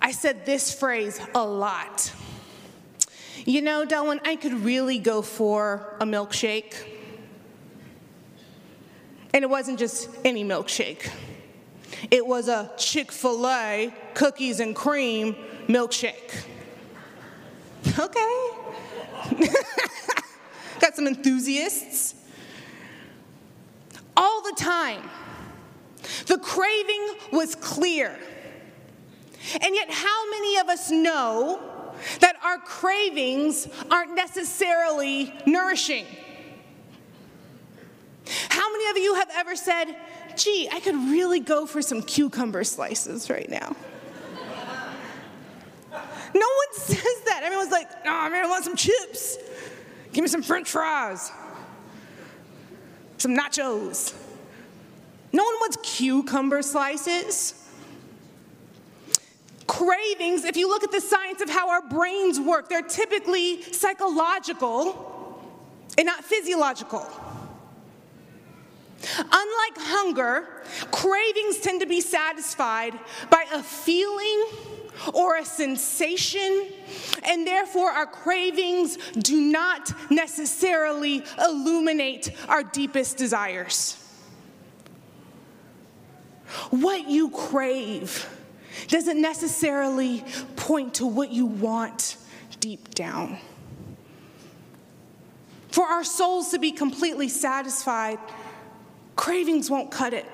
I 0.00 0.12
said 0.12 0.46
this 0.46 0.72
phrase 0.72 1.20
a 1.34 1.44
lot. 1.44 2.12
You 3.44 3.62
know, 3.62 3.84
Delwyn, 3.86 4.20
I 4.26 4.36
could 4.36 4.52
really 4.52 4.98
go 4.98 5.22
for 5.22 5.96
a 6.00 6.04
milkshake. 6.04 6.74
And 9.32 9.42
it 9.42 9.50
wasn't 9.50 9.78
just 9.78 10.08
any 10.24 10.44
milkshake. 10.44 11.10
It 12.10 12.26
was 12.26 12.48
a 12.48 12.70
Chick 12.76 13.12
fil 13.12 13.46
A 13.46 13.94
cookies 14.14 14.60
and 14.60 14.74
cream 14.74 15.34
milkshake. 15.66 16.44
Okay. 17.98 18.50
Got 20.80 20.94
some 20.94 21.06
enthusiasts. 21.06 22.14
All 24.18 24.42
the 24.42 24.54
time, 24.56 25.08
the 26.26 26.38
craving 26.38 27.14
was 27.32 27.54
clear. 27.54 28.18
And 29.60 29.74
yet, 29.76 29.88
how 29.90 30.30
many 30.30 30.58
of 30.58 30.68
us 30.68 30.90
know 30.90 31.94
that 32.18 32.34
our 32.44 32.58
cravings 32.58 33.68
aren't 33.92 34.16
necessarily 34.16 35.32
nourishing? 35.46 36.04
How 38.48 38.72
many 38.72 38.90
of 38.90 38.98
you 38.98 39.14
have 39.14 39.30
ever 39.36 39.54
said, 39.54 39.94
gee, 40.36 40.68
I 40.72 40.80
could 40.80 40.96
really 40.96 41.38
go 41.38 41.64
for 41.64 41.80
some 41.80 42.02
cucumber 42.02 42.64
slices 42.64 43.30
right 43.30 43.48
now. 43.48 43.76
No 46.34 46.46
one 46.46 46.72
says 46.72 47.20
that. 47.26 47.42
Everyone's 47.44 47.70
like, 47.70 47.88
oh 48.04 48.30
man, 48.30 48.44
I 48.44 48.48
want 48.48 48.64
some 48.64 48.76
chips. 48.76 49.38
Give 50.12 50.22
me 50.22 50.28
some 50.28 50.42
french 50.42 50.68
fries, 50.68 51.30
some 53.18 53.36
nachos. 53.36 54.14
No 55.32 55.44
one 55.44 55.54
wants 55.54 55.76
cucumber 55.82 56.62
slices. 56.62 57.54
Cravings, 59.66 60.44
if 60.44 60.56
you 60.56 60.68
look 60.68 60.82
at 60.82 60.90
the 60.90 61.00
science 61.00 61.42
of 61.42 61.50
how 61.50 61.68
our 61.68 61.82
brains 61.82 62.40
work, 62.40 62.70
they're 62.70 62.80
typically 62.80 63.62
psychological 63.62 65.44
and 65.98 66.06
not 66.06 66.24
physiological. 66.24 67.06
Unlike 69.18 69.76
hunger, 69.76 70.64
cravings 70.90 71.58
tend 71.58 71.80
to 71.80 71.86
be 71.86 72.00
satisfied 72.00 72.98
by 73.30 73.44
a 73.52 73.62
feeling 73.62 74.46
or 75.14 75.36
a 75.36 75.44
sensation, 75.44 76.68
and 77.24 77.46
therefore 77.46 77.90
our 77.90 78.06
cravings 78.06 78.96
do 79.12 79.40
not 79.40 79.92
necessarily 80.10 81.24
illuminate 81.38 82.30
our 82.48 82.62
deepest 82.62 83.16
desires. 83.16 83.96
What 86.70 87.08
you 87.08 87.30
crave 87.30 88.28
doesn't 88.88 89.20
necessarily 89.20 90.24
point 90.56 90.94
to 90.94 91.06
what 91.06 91.30
you 91.30 91.46
want 91.46 92.16
deep 92.60 92.94
down. 92.94 93.38
For 95.68 95.84
our 95.84 96.04
souls 96.04 96.50
to 96.50 96.58
be 96.58 96.72
completely 96.72 97.28
satisfied, 97.28 98.18
Cravings 99.18 99.68
won't 99.68 99.90
cut 99.90 100.14
it. 100.14 100.26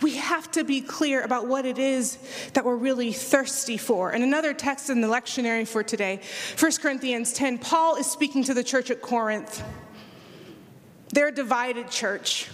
We 0.00 0.16
have 0.16 0.50
to 0.52 0.64
be 0.64 0.80
clear 0.80 1.22
about 1.22 1.46
what 1.46 1.64
it 1.64 1.78
is 1.78 2.18
that 2.54 2.64
we're 2.64 2.76
really 2.76 3.12
thirsty 3.12 3.76
for. 3.76 4.10
And 4.10 4.24
another 4.24 4.52
text 4.52 4.90
in 4.90 5.00
the 5.00 5.08
lectionary 5.08 5.66
for 5.66 5.82
today, 5.82 6.20
1 6.58 6.72
Corinthians 6.82 7.32
10, 7.32 7.58
Paul 7.58 7.96
is 7.96 8.06
speaking 8.10 8.42
to 8.44 8.54
the 8.54 8.64
church 8.64 8.90
at 8.90 9.00
Corinth. 9.00 9.62
They're 11.10 11.28
a 11.28 11.32
divided 11.32 11.90
church. 11.90 12.48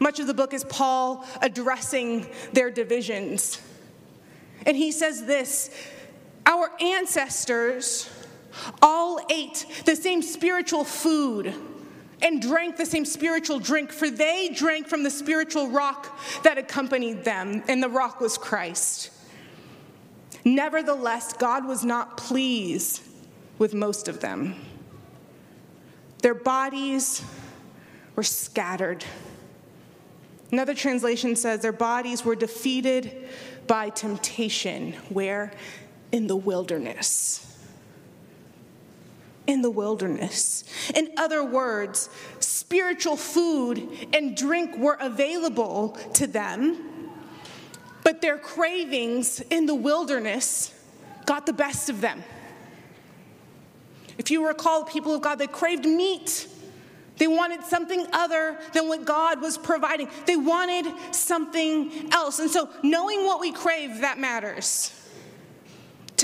Much 0.00 0.18
of 0.18 0.26
the 0.26 0.34
book 0.34 0.54
is 0.54 0.64
Paul 0.64 1.26
addressing 1.42 2.26
their 2.52 2.70
divisions. 2.70 3.60
And 4.66 4.76
he 4.76 4.92
says 4.92 5.26
this 5.26 5.70
Our 6.46 6.70
ancestors 6.80 8.10
all 8.80 9.20
ate 9.30 9.66
the 9.84 9.96
same 9.96 10.22
spiritual 10.22 10.84
food 10.84 11.54
and 12.24 12.40
drank 12.40 12.78
the 12.78 12.86
same 12.86 13.04
spiritual 13.04 13.58
drink, 13.58 13.92
for 13.92 14.10
they 14.10 14.48
drank 14.48 14.88
from 14.88 15.02
the 15.02 15.10
spiritual 15.10 15.68
rock 15.68 16.18
that 16.42 16.56
accompanied 16.56 17.22
them, 17.22 17.62
and 17.68 17.82
the 17.82 17.88
rock 17.88 18.18
was 18.18 18.38
Christ. 18.38 19.10
Nevertheless, 20.42 21.34
God 21.34 21.66
was 21.66 21.84
not 21.84 22.16
pleased 22.16 23.02
with 23.58 23.74
most 23.74 24.08
of 24.08 24.20
them. 24.20 24.54
Their 26.22 26.34
bodies 26.34 27.22
were 28.16 28.22
scattered. 28.22 29.04
Another 30.50 30.74
translation 30.74 31.36
says 31.36 31.60
their 31.60 31.72
bodies 31.72 32.24
were 32.24 32.34
defeated 32.34 33.28
by 33.66 33.90
temptation, 33.90 34.94
where? 35.10 35.52
In 36.10 36.26
the 36.26 36.36
wilderness 36.36 37.53
in 39.46 39.62
the 39.62 39.70
wilderness. 39.70 40.64
In 40.94 41.10
other 41.16 41.44
words, 41.44 42.08
spiritual 42.40 43.16
food 43.16 43.88
and 44.12 44.36
drink 44.36 44.76
were 44.76 44.96
available 45.00 45.98
to 46.14 46.26
them, 46.26 46.78
but 48.02 48.20
their 48.20 48.38
cravings 48.38 49.40
in 49.40 49.66
the 49.66 49.74
wilderness 49.74 50.72
got 51.26 51.46
the 51.46 51.52
best 51.52 51.88
of 51.88 52.00
them. 52.00 52.22
If 54.16 54.30
you 54.30 54.46
recall, 54.46 54.84
people 54.84 55.14
of 55.14 55.22
God, 55.22 55.36
they 55.36 55.46
craved 55.46 55.84
meat. 55.84 56.48
They 57.16 57.26
wanted 57.26 57.62
something 57.64 58.06
other 58.12 58.58
than 58.72 58.88
what 58.88 59.04
God 59.04 59.40
was 59.40 59.56
providing. 59.56 60.08
They 60.26 60.36
wanted 60.36 60.86
something 61.12 62.12
else. 62.12 62.38
And 62.38 62.50
so, 62.50 62.68
knowing 62.82 63.24
what 63.24 63.40
we 63.40 63.52
crave, 63.52 64.00
that 64.00 64.18
matters. 64.18 64.92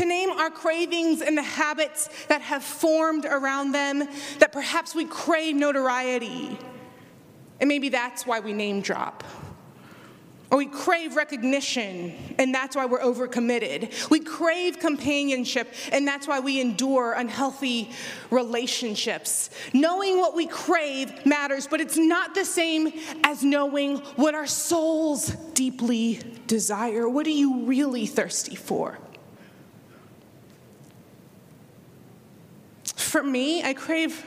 To 0.00 0.06
name 0.06 0.30
our 0.30 0.48
cravings 0.48 1.20
and 1.20 1.36
the 1.36 1.42
habits 1.42 2.08
that 2.28 2.40
have 2.40 2.64
formed 2.64 3.26
around 3.26 3.72
them, 3.72 4.08
that 4.38 4.50
perhaps 4.50 4.94
we 4.94 5.04
crave 5.04 5.54
notoriety. 5.54 6.58
And 7.60 7.68
maybe 7.68 7.90
that's 7.90 8.26
why 8.26 8.40
we 8.40 8.54
name 8.54 8.80
drop. 8.80 9.22
Or 10.50 10.56
we 10.56 10.64
crave 10.64 11.16
recognition, 11.16 12.14
and 12.38 12.54
that's 12.54 12.74
why 12.74 12.86
we're 12.86 13.02
overcommitted. 13.02 14.08
We 14.08 14.20
crave 14.20 14.78
companionship, 14.78 15.72
and 15.92 16.08
that's 16.08 16.26
why 16.26 16.40
we 16.40 16.62
endure 16.62 17.12
unhealthy 17.12 17.90
relationships. 18.30 19.50
Knowing 19.74 20.18
what 20.18 20.34
we 20.34 20.46
crave 20.46 21.26
matters, 21.26 21.66
but 21.66 21.78
it's 21.78 21.98
not 21.98 22.34
the 22.34 22.46
same 22.46 22.90
as 23.22 23.44
knowing 23.44 23.98
what 24.16 24.34
our 24.34 24.46
souls 24.46 25.26
deeply 25.52 26.20
desire. 26.46 27.06
What 27.06 27.26
are 27.26 27.30
you 27.30 27.64
really 27.64 28.06
thirsty 28.06 28.56
for? 28.56 28.98
For 33.10 33.24
me, 33.24 33.60
I 33.64 33.74
crave 33.74 34.24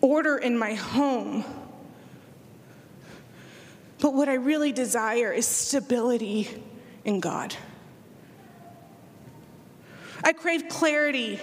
order 0.00 0.38
in 0.38 0.56
my 0.56 0.72
home. 0.72 1.44
But 4.00 4.14
what 4.14 4.30
I 4.30 4.34
really 4.36 4.72
desire 4.72 5.30
is 5.30 5.46
stability 5.46 6.48
in 7.04 7.20
God. 7.20 7.54
I 10.22 10.32
crave 10.32 10.70
clarity 10.70 11.38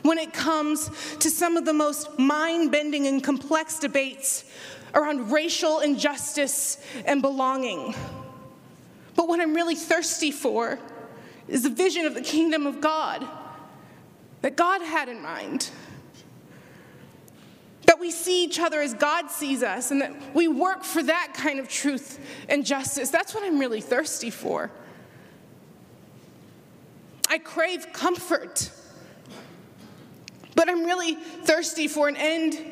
when 0.00 0.16
it 0.16 0.32
comes 0.32 0.88
to 1.18 1.28
some 1.28 1.58
of 1.58 1.66
the 1.66 1.74
most 1.74 2.18
mind 2.18 2.72
bending 2.72 3.06
and 3.06 3.22
complex 3.22 3.78
debates 3.78 4.46
around 4.94 5.30
racial 5.32 5.80
injustice 5.80 6.78
and 7.04 7.20
belonging. 7.20 7.94
But 9.16 9.28
what 9.28 9.38
I'm 9.38 9.52
really 9.52 9.74
thirsty 9.74 10.30
for 10.30 10.78
is 11.46 11.62
the 11.62 11.68
vision 11.68 12.06
of 12.06 12.14
the 12.14 12.22
kingdom 12.22 12.66
of 12.66 12.80
God 12.80 13.28
that 14.44 14.56
God 14.56 14.82
had 14.82 15.08
in 15.08 15.22
mind 15.22 15.70
that 17.86 17.98
we 17.98 18.10
see 18.10 18.44
each 18.44 18.60
other 18.60 18.82
as 18.82 18.92
God 18.92 19.30
sees 19.30 19.62
us 19.62 19.90
and 19.90 20.02
that 20.02 20.12
we 20.34 20.48
work 20.48 20.84
for 20.84 21.02
that 21.02 21.32
kind 21.34 21.58
of 21.58 21.66
truth 21.66 22.18
and 22.50 22.62
justice. 22.62 23.08
That's 23.08 23.34
what 23.34 23.42
I'm 23.42 23.58
really 23.58 23.80
thirsty 23.80 24.28
for. 24.28 24.70
I 27.26 27.38
crave 27.38 27.86
comfort, 27.94 28.70
but 30.54 30.68
I'm 30.68 30.84
really 30.84 31.14
thirsty 31.14 31.88
for 31.88 32.06
an 32.08 32.16
end 32.18 32.62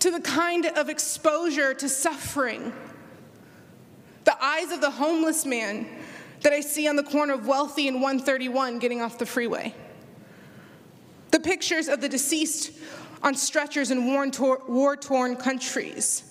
to 0.00 0.10
the 0.10 0.20
kind 0.20 0.64
of 0.64 0.88
exposure 0.88 1.74
to 1.74 1.90
suffering. 1.90 2.72
The 4.24 4.42
eyes 4.42 4.72
of 4.72 4.80
the 4.80 4.90
homeless 4.90 5.44
man 5.44 5.86
that 6.40 6.54
I 6.54 6.60
see 6.60 6.88
on 6.88 6.96
the 6.96 7.04
corner 7.04 7.34
of 7.34 7.46
Wealthy 7.46 7.86
and 7.86 8.00
131 8.00 8.78
getting 8.78 9.02
off 9.02 9.18
the 9.18 9.26
freeway. 9.26 9.74
Pictures 11.42 11.88
of 11.88 12.00
the 12.00 12.08
deceased 12.08 12.72
on 13.22 13.34
stretchers 13.34 13.90
in 13.90 14.06
war 14.06 14.96
torn 14.96 15.36
countries. 15.36 16.24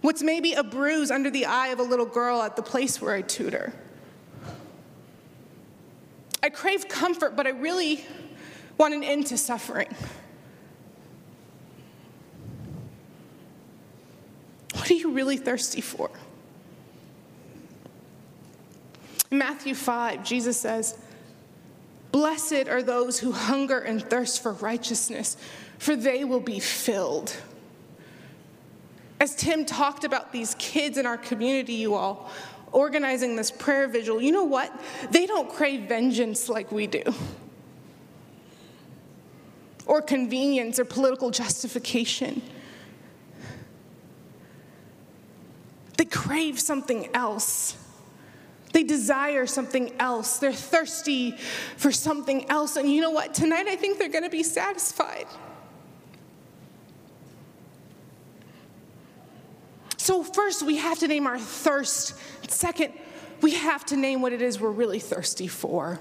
What's 0.00 0.22
maybe 0.22 0.54
a 0.54 0.62
bruise 0.62 1.10
under 1.10 1.30
the 1.30 1.46
eye 1.46 1.68
of 1.68 1.78
a 1.78 1.82
little 1.82 2.06
girl 2.06 2.40
at 2.40 2.56
the 2.56 2.62
place 2.62 3.00
where 3.00 3.14
I 3.14 3.22
tutor. 3.22 3.72
I 6.42 6.48
crave 6.48 6.88
comfort, 6.88 7.36
but 7.36 7.46
I 7.46 7.50
really 7.50 8.04
want 8.78 8.94
an 8.94 9.04
end 9.04 9.26
to 9.26 9.36
suffering. 9.36 9.88
What 14.72 14.90
are 14.90 14.94
you 14.94 15.12
really 15.12 15.36
thirsty 15.36 15.82
for? 15.82 16.10
In 19.30 19.36
Matthew 19.36 19.74
5, 19.74 20.24
Jesus 20.24 20.58
says, 20.58 20.96
Blessed 22.12 22.68
are 22.68 22.82
those 22.82 23.20
who 23.20 23.32
hunger 23.32 23.78
and 23.78 24.02
thirst 24.02 24.42
for 24.42 24.52
righteousness, 24.54 25.36
for 25.78 25.94
they 25.94 26.24
will 26.24 26.40
be 26.40 26.58
filled. 26.58 27.34
As 29.20 29.34
Tim 29.36 29.64
talked 29.64 30.04
about 30.04 30.32
these 30.32 30.54
kids 30.58 30.98
in 30.98 31.06
our 31.06 31.18
community, 31.18 31.74
you 31.74 31.94
all, 31.94 32.30
organizing 32.72 33.36
this 33.36 33.50
prayer 33.50 33.86
vigil, 33.86 34.20
you 34.20 34.32
know 34.32 34.44
what? 34.44 34.72
They 35.10 35.26
don't 35.26 35.48
crave 35.48 35.88
vengeance 35.88 36.48
like 36.48 36.72
we 36.72 36.86
do, 36.86 37.02
or 39.86 40.00
convenience 40.02 40.78
or 40.78 40.84
political 40.84 41.30
justification. 41.30 42.42
They 45.96 46.06
crave 46.06 46.58
something 46.58 47.08
else. 47.14 47.76
They 48.72 48.84
desire 48.84 49.46
something 49.46 49.92
else. 49.98 50.38
They're 50.38 50.52
thirsty 50.52 51.32
for 51.76 51.90
something 51.90 52.48
else. 52.48 52.76
And 52.76 52.90
you 52.90 53.00
know 53.00 53.10
what? 53.10 53.34
Tonight 53.34 53.66
I 53.66 53.76
think 53.76 53.98
they're 53.98 54.08
going 54.08 54.24
to 54.24 54.30
be 54.30 54.42
satisfied. 54.42 55.26
So, 59.96 60.22
first, 60.22 60.62
we 60.62 60.76
have 60.76 60.98
to 61.00 61.08
name 61.08 61.26
our 61.26 61.38
thirst. 61.38 62.14
Second, 62.48 62.94
we 63.42 63.52
have 63.52 63.84
to 63.86 63.96
name 63.96 64.22
what 64.22 64.32
it 64.32 64.42
is 64.42 64.60
we're 64.60 64.70
really 64.70 64.98
thirsty 64.98 65.46
for. 65.46 66.00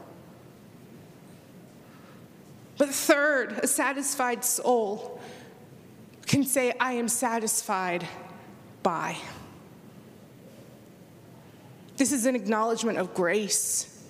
But 2.77 2.89
third, 2.89 3.60
a 3.63 3.67
satisfied 3.67 4.45
soul 4.45 5.19
can 6.25 6.45
say, 6.45 6.73
I 6.79 6.93
am 6.93 7.10
satisfied 7.10 8.08
by. 8.84 9.17
This 11.99 12.13
is 12.13 12.25
an 12.25 12.33
acknowledgement 12.33 12.97
of 12.97 13.13
grace. 13.13 14.01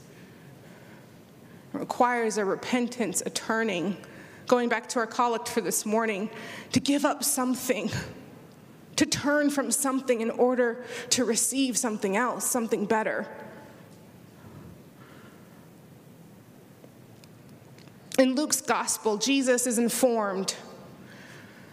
It 1.73 1.79
requires 1.79 2.37
a 2.37 2.45
repentance, 2.45 3.23
a 3.25 3.31
turning. 3.31 3.97
Going 4.45 4.69
back 4.69 4.87
to 4.89 4.99
our 4.99 5.07
collect 5.07 5.49
for 5.49 5.61
this 5.61 5.87
morning, 5.87 6.29
to 6.71 6.79
give 6.79 7.03
up 7.03 7.23
something, 7.23 7.89
to 8.95 9.07
turn 9.07 9.49
from 9.49 9.71
something 9.71 10.21
in 10.21 10.29
order 10.29 10.85
to 11.09 11.25
receive 11.25 11.79
something 11.79 12.15
else, 12.15 12.45
something 12.45 12.85
better. 12.85 13.27
In 18.19 18.35
Luke's 18.35 18.61
gospel, 18.61 19.17
Jesus 19.17 19.65
is 19.65 19.79
informed 19.79 20.53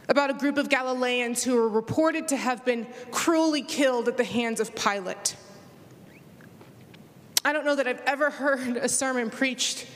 about 0.08 0.30
a 0.30 0.34
group 0.34 0.56
of 0.56 0.70
Galileans 0.70 1.44
who 1.44 1.58
are 1.58 1.68
reported 1.68 2.26
to 2.28 2.38
have 2.38 2.64
been 2.64 2.86
cruelly 3.10 3.60
killed 3.60 4.08
at 4.08 4.16
the 4.16 4.24
hands 4.24 4.60
of 4.60 4.74
Pilate. 4.74 5.35
I 7.46 7.52
don't 7.52 7.64
know 7.64 7.76
that 7.76 7.86
I've 7.86 8.02
ever 8.06 8.28
heard 8.28 8.76
a 8.76 8.88
sermon 8.88 9.30
preached 9.30 9.86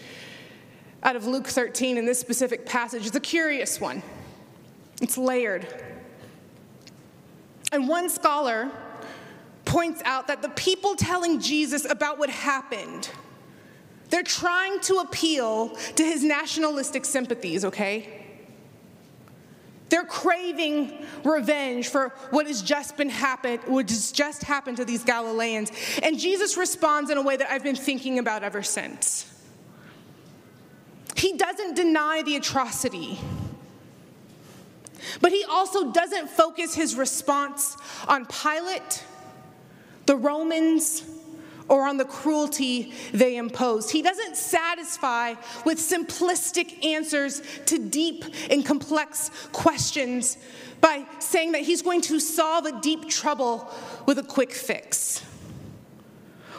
out 1.02 1.16
of 1.16 1.26
Luke 1.26 1.48
13 1.48 1.98
in 1.98 2.06
this 2.06 2.20
specific 2.20 2.64
passage. 2.64 3.08
It's 3.08 3.16
a 3.16 3.18
curious 3.18 3.80
one, 3.80 4.04
it's 5.02 5.18
layered. 5.18 5.66
And 7.72 7.88
one 7.88 8.08
scholar 8.08 8.70
points 9.64 10.00
out 10.04 10.28
that 10.28 10.42
the 10.42 10.50
people 10.50 10.94
telling 10.94 11.40
Jesus 11.40 11.84
about 11.90 12.20
what 12.20 12.30
happened, 12.30 13.10
they're 14.10 14.22
trying 14.22 14.78
to 14.82 14.98
appeal 14.98 15.70
to 15.70 16.04
his 16.04 16.22
nationalistic 16.22 17.04
sympathies, 17.04 17.64
okay? 17.64 18.19
They're 19.90 20.04
craving 20.04 21.04
revenge 21.24 21.88
for 21.88 22.10
what 22.30 22.46
has 22.46 22.62
just 22.62 22.96
been 22.96 23.10
happened, 23.10 23.60
what 23.66 23.90
has 23.90 24.12
just 24.12 24.44
happened 24.44 24.78
to 24.78 24.84
these 24.84 25.04
Galileans. 25.04 25.70
And 26.02 26.18
Jesus 26.18 26.56
responds 26.56 27.10
in 27.10 27.18
a 27.18 27.22
way 27.22 27.36
that 27.36 27.50
I've 27.50 27.64
been 27.64 27.76
thinking 27.76 28.18
about 28.18 28.42
ever 28.42 28.62
since. 28.62 29.26
He 31.16 31.36
doesn't 31.36 31.74
deny 31.74 32.22
the 32.22 32.36
atrocity, 32.36 33.18
but 35.20 35.32
he 35.32 35.44
also 35.44 35.92
doesn't 35.92 36.30
focus 36.30 36.74
his 36.74 36.94
response 36.94 37.76
on 38.08 38.26
Pilate, 38.26 39.04
the 40.06 40.16
Romans, 40.16 41.02
or 41.70 41.86
on 41.86 41.96
the 41.96 42.04
cruelty 42.04 42.92
they 43.12 43.36
imposed. 43.36 43.90
He 43.90 44.02
doesn't 44.02 44.36
satisfy 44.36 45.34
with 45.64 45.78
simplistic 45.78 46.84
answers 46.84 47.40
to 47.66 47.78
deep 47.78 48.24
and 48.50 48.66
complex 48.66 49.30
questions 49.52 50.36
by 50.80 51.06
saying 51.20 51.52
that 51.52 51.62
he's 51.62 51.80
going 51.80 52.00
to 52.02 52.18
solve 52.18 52.66
a 52.66 52.80
deep 52.80 53.08
trouble 53.08 53.72
with 54.04 54.18
a 54.18 54.22
quick 54.22 54.52
fix. 54.52 55.20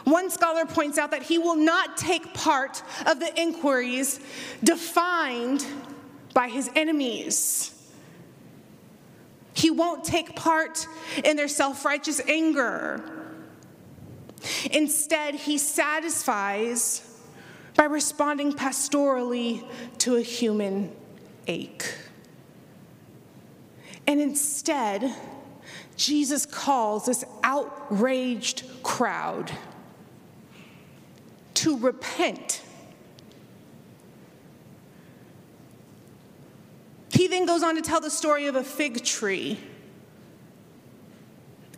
One 0.04 0.30
scholar 0.30 0.64
points 0.64 0.98
out 0.98 1.12
that 1.12 1.22
he 1.22 1.38
will 1.38 1.56
not 1.56 1.96
take 1.96 2.32
part 2.34 2.82
of 3.06 3.20
the 3.20 3.38
inquiries 3.40 4.18
defined 4.64 5.64
by 6.32 6.48
his 6.48 6.70
enemies. 6.74 7.68
He 9.54 9.70
won't 9.70 10.02
take 10.04 10.34
part 10.34 10.86
in 11.22 11.36
their 11.36 11.46
self 11.48 11.84
righteous 11.84 12.20
anger 12.26 13.11
Instead, 14.70 15.34
he 15.34 15.58
satisfies 15.58 17.08
by 17.76 17.84
responding 17.84 18.52
pastorally 18.52 19.66
to 19.98 20.16
a 20.16 20.22
human 20.22 20.94
ache. 21.46 21.94
And 24.06 24.20
instead, 24.20 25.14
Jesus 25.96 26.46
calls 26.46 27.06
this 27.06 27.24
outraged 27.42 28.64
crowd 28.82 29.52
to 31.54 31.78
repent. 31.78 32.62
He 37.10 37.28
then 37.28 37.46
goes 37.46 37.62
on 37.62 37.76
to 37.76 37.82
tell 37.82 38.00
the 38.00 38.10
story 38.10 38.46
of 38.46 38.56
a 38.56 38.64
fig 38.64 39.04
tree. 39.04 39.60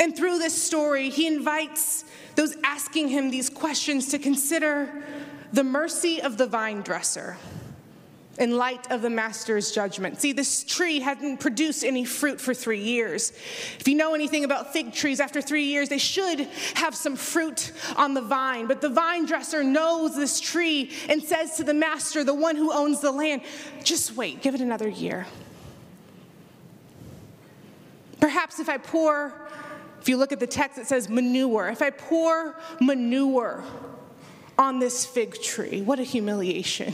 And 0.04 0.14
through 0.14 0.38
this 0.38 0.62
story, 0.62 1.08
he 1.08 1.26
invites 1.26 2.04
those 2.34 2.54
asking 2.62 3.08
him 3.08 3.30
these 3.30 3.48
questions 3.48 4.10
to 4.10 4.18
consider 4.18 5.02
the 5.54 5.64
mercy 5.64 6.20
of 6.20 6.36
the 6.36 6.46
vine 6.46 6.82
dresser 6.82 7.38
in 8.38 8.58
light 8.58 8.90
of 8.90 9.00
the 9.00 9.08
master's 9.08 9.72
judgment. 9.72 10.20
See, 10.20 10.32
this 10.32 10.62
tree 10.62 11.00
hadn't 11.00 11.38
produced 11.38 11.84
any 11.84 12.04
fruit 12.04 12.38
for 12.38 12.52
three 12.52 12.82
years. 12.82 13.30
If 13.80 13.88
you 13.88 13.94
know 13.94 14.14
anything 14.14 14.44
about 14.44 14.74
fig 14.74 14.92
trees, 14.92 15.20
after 15.20 15.40
three 15.40 15.64
years, 15.64 15.88
they 15.88 15.96
should 15.96 16.40
have 16.74 16.94
some 16.94 17.16
fruit 17.16 17.72
on 17.96 18.12
the 18.12 18.20
vine. 18.20 18.66
But 18.66 18.82
the 18.82 18.90
vine 18.90 19.24
dresser 19.24 19.64
knows 19.64 20.14
this 20.16 20.38
tree 20.38 20.90
and 21.08 21.22
says 21.22 21.56
to 21.56 21.64
the 21.64 21.72
master, 21.72 22.24
the 22.24 22.34
one 22.34 22.56
who 22.56 22.70
owns 22.70 23.00
the 23.00 23.10
land, 23.10 23.40
just 23.82 24.14
wait, 24.14 24.42
give 24.42 24.54
it 24.54 24.60
another 24.60 24.88
year. 24.88 25.26
Perhaps 28.20 28.58
if 28.58 28.68
I 28.68 28.76
pour, 28.78 29.43
if 30.04 30.10
you 30.10 30.18
look 30.18 30.32
at 30.32 30.38
the 30.38 30.46
text, 30.46 30.76
it 30.76 30.86
says 30.86 31.08
manure. 31.08 31.70
If 31.70 31.80
I 31.80 31.88
pour 31.88 32.60
manure 32.78 33.64
on 34.58 34.78
this 34.78 35.06
fig 35.06 35.40
tree, 35.40 35.80
what 35.80 35.98
a 35.98 36.02
humiliation. 36.02 36.92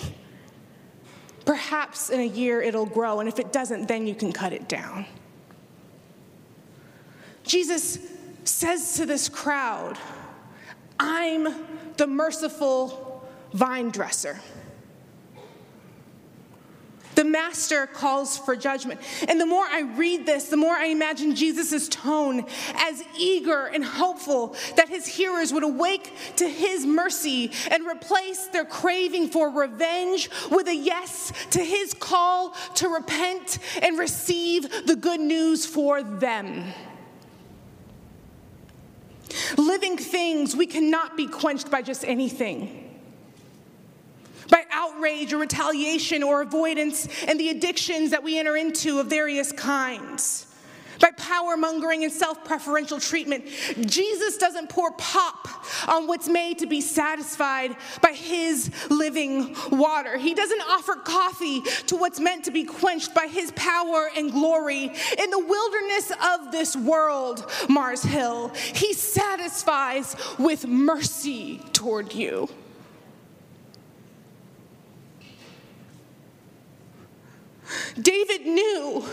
Perhaps 1.44 2.10
in 2.10 2.20
a 2.20 2.24
year 2.24 2.62
it'll 2.62 2.86
grow, 2.86 3.18
and 3.18 3.28
if 3.28 3.40
it 3.40 3.52
doesn't, 3.52 3.88
then 3.88 4.06
you 4.06 4.14
can 4.14 4.30
cut 4.30 4.52
it 4.52 4.68
down. 4.68 5.06
Jesus 7.42 7.98
says 8.44 8.94
to 8.94 9.06
this 9.06 9.28
crowd, 9.28 9.98
I'm 11.00 11.48
the 11.96 12.06
merciful 12.06 13.28
vine 13.52 13.90
dresser. 13.90 14.38
The 17.20 17.24
master 17.24 17.86
calls 17.86 18.38
for 18.38 18.56
judgment. 18.56 18.98
And 19.28 19.38
the 19.38 19.44
more 19.44 19.66
I 19.66 19.82
read 19.82 20.24
this, 20.24 20.48
the 20.48 20.56
more 20.56 20.72
I 20.74 20.86
imagine 20.86 21.34
Jesus' 21.34 21.86
tone 21.86 22.46
as 22.74 23.04
eager 23.14 23.66
and 23.66 23.84
hopeful 23.84 24.56
that 24.76 24.88
his 24.88 25.06
hearers 25.06 25.52
would 25.52 25.62
awake 25.62 26.14
to 26.36 26.48
his 26.48 26.86
mercy 26.86 27.52
and 27.70 27.86
replace 27.86 28.46
their 28.46 28.64
craving 28.64 29.28
for 29.28 29.50
revenge 29.50 30.30
with 30.50 30.66
a 30.66 30.74
yes 30.74 31.30
to 31.50 31.62
his 31.62 31.92
call 31.92 32.54
to 32.76 32.88
repent 32.88 33.58
and 33.82 33.98
receive 33.98 34.86
the 34.86 34.96
good 34.96 35.20
news 35.20 35.66
for 35.66 36.02
them. 36.02 36.72
Living 39.58 39.98
things, 39.98 40.56
we 40.56 40.66
cannot 40.66 41.18
be 41.18 41.26
quenched 41.26 41.70
by 41.70 41.82
just 41.82 42.02
anything 42.02 42.89
by 44.50 44.64
outrage 44.70 45.32
or 45.32 45.38
retaliation 45.38 46.22
or 46.22 46.42
avoidance 46.42 47.08
and 47.24 47.38
the 47.38 47.48
addictions 47.48 48.10
that 48.10 48.22
we 48.22 48.38
enter 48.38 48.56
into 48.56 48.98
of 48.98 49.06
various 49.06 49.52
kinds, 49.52 50.46
by 51.00 51.10
power 51.12 51.56
mongering 51.56 52.04
and 52.04 52.12
self 52.12 52.44
preferential 52.44 53.00
treatment. 53.00 53.46
Jesus 53.86 54.36
doesn't 54.36 54.68
pour 54.68 54.92
pop 54.92 55.48
on 55.88 56.06
what's 56.06 56.28
made 56.28 56.58
to 56.58 56.66
be 56.66 56.80
satisfied 56.80 57.74
by 58.02 58.12
his 58.12 58.70
living 58.90 59.56
water. 59.70 60.18
He 60.18 60.34
doesn't 60.34 60.60
offer 60.68 60.96
coffee 60.96 61.62
to 61.86 61.96
what's 61.96 62.20
meant 62.20 62.44
to 62.44 62.50
be 62.50 62.64
quenched 62.64 63.14
by 63.14 63.28
his 63.28 63.50
power 63.52 64.10
and 64.14 64.30
glory. 64.30 64.84
In 65.18 65.30
the 65.30 65.38
wilderness 65.38 66.12
of 66.22 66.52
this 66.52 66.76
world, 66.76 67.50
Mars 67.68 68.02
Hill, 68.02 68.52
he 68.74 68.92
satisfies 68.92 70.16
with 70.38 70.66
mercy 70.66 71.62
toward 71.72 72.12
you. 72.12 72.48
David 78.00 78.46
knew 78.46 79.04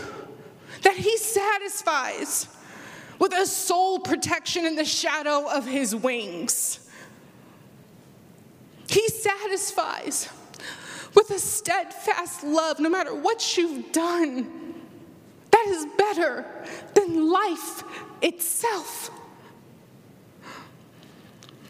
that 0.82 0.96
he 0.96 1.16
satisfies 1.16 2.48
with 3.18 3.32
a 3.32 3.46
soul 3.46 3.98
protection 3.98 4.64
in 4.64 4.76
the 4.76 4.84
shadow 4.84 5.48
of 5.50 5.66
his 5.66 5.94
wings. 5.94 6.88
He 8.88 9.06
satisfies 9.08 10.28
with 11.14 11.30
a 11.30 11.38
steadfast 11.38 12.44
love 12.44 12.80
no 12.80 12.88
matter 12.88 13.14
what 13.14 13.56
you've 13.56 13.92
done. 13.92 14.74
That 15.50 15.66
is 15.68 15.86
better 15.96 16.44
than 16.94 17.30
life 17.30 17.82
itself. 18.22 19.10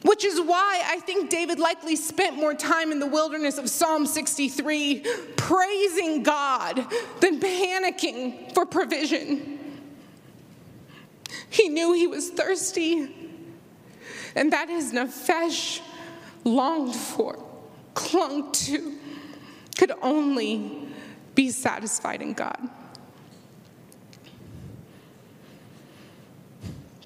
Which 0.03 0.25
is 0.25 0.41
why 0.41 0.83
I 0.87 1.01
think 1.01 1.29
David 1.29 1.59
likely 1.59 1.97
spent 1.97 2.37
more 2.37 2.55
time 2.55 2.93
in 2.93 3.01
the 3.01 3.07
wilderness 3.07 3.59
of 3.59 3.69
Psalm 3.69 4.07
63 4.07 5.05
praising 5.37 6.23
God 6.23 6.87
than 7.21 7.41
panicking 7.41 8.55
for 8.55 8.65
provision. 8.65 9.59
He 11.51 11.69
knew 11.69 11.93
he 11.95 12.07
was 12.07 12.31
thirsty, 12.31 13.09
and 14.37 14.53
that 14.53 14.69
his 14.69 14.93
nefesh 14.93 15.81
longed 16.45 16.95
for, 16.95 17.43
clung 17.95 18.53
to, 18.53 18.97
could 19.77 19.93
only 20.03 20.89
be 21.35 21.51
satisfied 21.51 22.23
in 22.23 22.35
God. 22.35 22.69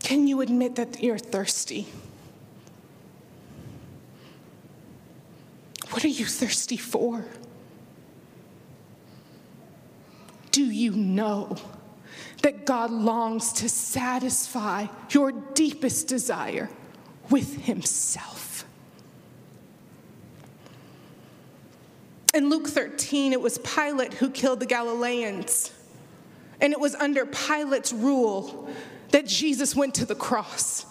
Can 0.02 0.26
you 0.26 0.40
admit 0.40 0.76
that 0.76 1.02
you're 1.02 1.18
thirsty? 1.18 1.86
What 5.92 6.04
are 6.06 6.08
you 6.08 6.24
thirsty 6.24 6.78
for? 6.78 7.24
Do 10.50 10.64
you 10.64 10.92
know 10.92 11.56
that 12.42 12.64
God 12.64 12.90
longs 12.90 13.52
to 13.54 13.68
satisfy 13.68 14.86
your 15.10 15.32
deepest 15.32 16.08
desire 16.08 16.70
with 17.28 17.62
Himself? 17.62 18.64
In 22.32 22.48
Luke 22.48 22.68
13, 22.68 23.34
it 23.34 23.40
was 23.40 23.58
Pilate 23.58 24.14
who 24.14 24.30
killed 24.30 24.60
the 24.60 24.66
Galileans. 24.66 25.70
And 26.62 26.72
it 26.72 26.80
was 26.80 26.94
under 26.94 27.26
Pilate's 27.26 27.92
rule 27.92 28.70
that 29.10 29.26
Jesus 29.26 29.76
went 29.76 29.94
to 29.96 30.06
the 30.06 30.14
cross. 30.14 30.86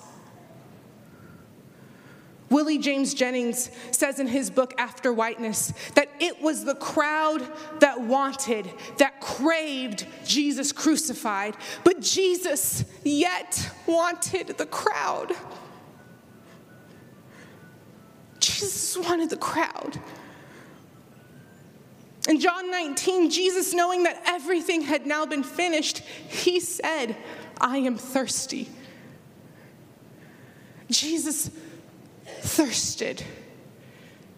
Willie 2.52 2.78
James 2.78 3.14
Jennings 3.14 3.72
says 3.92 4.20
in 4.20 4.28
his 4.28 4.50
book, 4.50 4.74
After 4.78 5.14
Whiteness, 5.14 5.74
that 5.96 6.10
it 6.20 6.42
was 6.42 6.66
the 6.66 6.76
crowd 6.76 7.42
that 7.80 8.00
wanted, 8.02 8.70
that 8.98 9.22
craved 9.22 10.06
Jesus 10.26 10.74
crucified, 10.74 11.56
but 11.86 12.02
Jesus 12.02 12.84
yet 13.04 13.72
wanted 13.88 14.50
the 14.50 14.66
crowd. 14.66 15.32
Jesus 18.40 18.98
wanted 18.98 19.30
the 19.30 19.38
crowd. 19.38 20.00
In 22.28 22.40
John 22.40 22.70
19, 22.70 23.30
Jesus, 23.30 23.74
knowing 23.74 24.04
that 24.04 24.22
everything 24.26 24.82
had 24.82 25.08
now 25.08 25.26
been 25.26 25.44
finished, 25.44 26.00
he 26.00 26.60
said, 26.60 27.16
I 27.60 27.78
am 27.78 27.98
thirsty. 27.98 28.70
Jesus 30.90 31.50
thirsted 32.42 33.24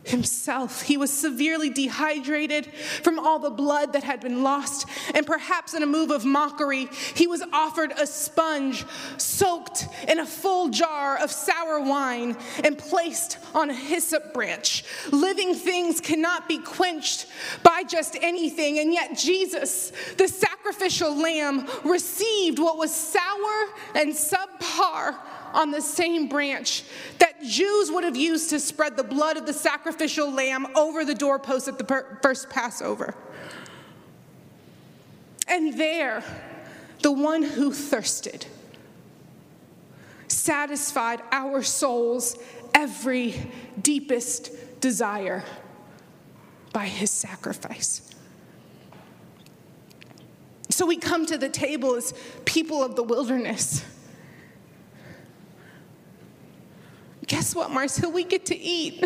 himself. 0.06 0.82
He 0.82 0.98
was 0.98 1.12
severely 1.12 1.70
dehydrated 1.70 2.66
from 3.02 3.20
all 3.20 3.40
the 3.40 3.50
blood 3.50 3.94
that 3.94 4.04
had 4.04 4.20
been 4.20 4.44
lost, 4.44 4.88
and 5.14 5.26
perhaps 5.26 5.74
in 5.74 5.84
a 5.84 5.88
move 5.88 6.12
of 6.12 6.26
mockery, 6.26 6.90
he 7.16 7.28
was 7.28 7.42
offered 7.54 7.92
a 7.98 8.06
sponge 8.06 8.86
soaked 9.18 9.88
in 10.08 10.20
a 10.20 10.26
full 10.26 10.70
jar 10.70 11.18
of 11.18 11.32
sour 11.32 11.80
wine 11.80 12.36
and 12.64 12.78
placed 12.78 13.38
on 13.56 13.70
a 13.70 13.74
hyssop 13.74 14.34
branch. 14.34 14.84
Living 15.12 15.56
things 15.56 16.02
cannot 16.02 16.48
be 16.48 16.58
quenched 16.58 17.28
by 17.64 17.84
just 17.84 18.18
anything, 18.22 18.80
and 18.80 18.94
yet 18.94 19.18
Jesus, 19.18 19.92
the 20.18 20.28
sacrificial 20.28 21.16
lamb, 21.16 21.68
received 21.84 22.60
what 22.60 22.78
was 22.78 22.94
sour 22.94 23.70
and 23.96 24.14
subpar 24.14 25.18
on 25.54 25.72
the 25.72 25.82
same 25.82 26.28
branch 26.28 26.84
that 27.20 27.42
Jews 27.44 27.92
would 27.92 28.04
have 28.04 28.18
used 28.18 28.50
to 28.50 28.60
spread 28.60 28.98
the 28.98 29.04
blood 29.04 29.38
of 29.38 29.46
the 29.46 29.54
sacrificial 29.54 30.32
lamb 30.32 30.68
over 30.76 31.06
the 31.06 31.16
doorpost 31.16 31.68
at 31.68 31.78
the 31.78 32.06
first 32.22 32.50
Passover. 32.50 33.16
And 35.48 35.78
there, 35.78 36.24
the 37.02 37.12
one 37.12 37.44
who 37.44 37.72
thirsted 37.72 38.46
satisfied 40.28 41.22
our 41.32 41.62
souls' 41.62 42.38
every 42.74 43.36
deepest 43.82 44.52
desire 44.82 45.44
by 46.74 46.86
his 46.86 47.12
sacrifice. 47.12 48.02
So 50.70 50.88
we 50.88 50.98
come 50.98 51.26
to 51.28 51.38
the 51.38 51.50
table 51.50 51.96
as 51.96 52.14
people 52.46 52.84
of 52.84 52.96
the 52.96 53.04
wilderness 53.04 53.86
Guess 57.28 57.56
what, 57.56 57.72
Marcia? 57.72 58.10
We 58.10 58.24
get 58.24 58.46
to 58.48 58.58
eat. 58.58 59.04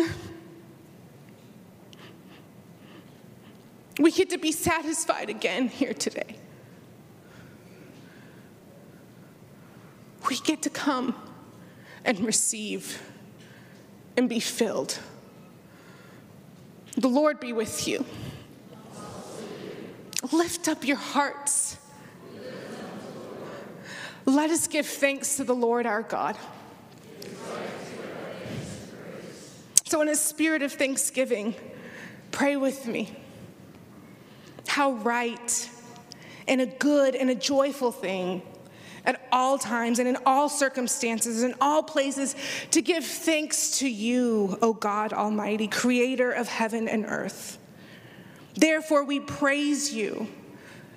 We 3.98 4.10
get 4.12 4.30
to 4.30 4.38
be 4.38 4.52
satisfied 4.52 5.28
again 5.28 5.68
here 5.68 5.92
today. 5.92 6.36
We 10.28 10.36
get 10.38 10.62
to 10.62 10.70
come 10.70 11.14
and 12.04 12.20
receive 12.20 13.02
and 14.16 14.28
be 14.28 14.40
filled. 14.40 14.98
The 16.96 17.08
Lord 17.08 17.40
be 17.40 17.52
with 17.52 17.86
you. 17.86 18.04
Lift 20.32 20.68
up 20.68 20.84
your 20.84 20.96
hearts. 20.96 21.76
Let 24.26 24.50
us 24.50 24.66
give 24.66 24.86
thanks 24.86 25.36
to 25.36 25.44
the 25.44 25.54
Lord 25.54 25.86
our 25.86 26.02
God. 26.02 26.36
So, 29.88 30.02
in 30.02 30.08
a 30.10 30.16
spirit 30.16 30.60
of 30.60 30.70
thanksgiving, 30.70 31.54
pray 32.30 32.56
with 32.56 32.86
me. 32.86 33.10
How 34.66 34.92
right 34.92 35.70
and 36.46 36.60
a 36.60 36.66
good 36.66 37.14
and 37.14 37.30
a 37.30 37.34
joyful 37.34 37.90
thing 37.90 38.42
at 39.06 39.26
all 39.32 39.56
times 39.56 39.98
and 39.98 40.06
in 40.06 40.18
all 40.26 40.50
circumstances, 40.50 41.42
and 41.42 41.54
all 41.62 41.82
places, 41.82 42.36
to 42.72 42.82
give 42.82 43.02
thanks 43.02 43.78
to 43.78 43.88
you, 43.88 44.58
O 44.60 44.74
God 44.74 45.14
Almighty, 45.14 45.68
creator 45.68 46.32
of 46.32 46.48
heaven 46.48 46.86
and 46.86 47.06
earth. 47.06 47.56
Therefore, 48.56 49.04
we 49.04 49.20
praise 49.20 49.90
you 49.90 50.28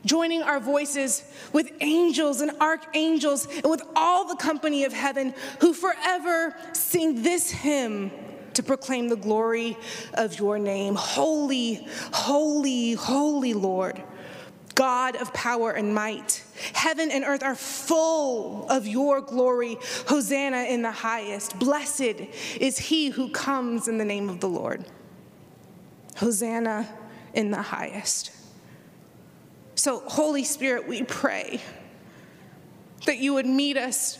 joining 0.04 0.41
our 0.41 0.60
voices 0.60 1.23
with 1.54 1.71
angels 1.80 2.41
and 2.41 2.51
archangels 2.60 3.45
and 3.45 3.71
with 3.71 3.84
all 3.95 4.27
the 4.27 4.36
company 4.36 4.84
of 4.84 4.91
heaven 4.91 5.34
who 5.62 5.73
forever 5.73 6.54
sing 6.73 7.23
this 7.23 7.49
hymn 7.49 8.12
to 8.54 8.64
proclaim 8.64 9.10
the 9.10 9.16
glory 9.16 9.78
of 10.14 10.40
your 10.40 10.60
name. 10.60 10.96
Holy, 10.96 11.88
holy, 12.14 12.94
holy 12.94 13.54
Lord, 13.54 14.02
God 14.76 15.16
of 15.16 15.34
power 15.34 15.72
and 15.72 15.94
might. 15.94 16.44
Heaven 16.74 17.12
and 17.12 17.24
earth 17.24 17.44
are 17.44 17.56
full 17.56 18.68
of 18.70 18.88
your 18.88 19.22
glory. 19.22 19.78
Hosanna 20.08 20.64
in 20.64 20.82
the 20.82 20.92
highest. 20.92 21.60
Blessed 21.60 22.22
is 22.60 22.78
he 22.78 23.10
who 23.10 23.30
comes 23.30 23.88
in 23.88 23.98
the 23.98 24.06
name 24.06 24.30
of 24.30 24.40
the 24.40 24.50
Lord. 24.50 24.86
Hosanna 26.18 26.88
in 27.34 27.52
the 27.52 27.62
highest. 27.62 28.32
So, 29.76 30.00
Holy 30.06 30.44
Spirit, 30.44 30.88
we 30.88 31.04
pray 31.04 31.62
that 33.06 33.18
you 33.18 33.34
would 33.34 33.46
meet 33.46 33.78
us 33.78 34.20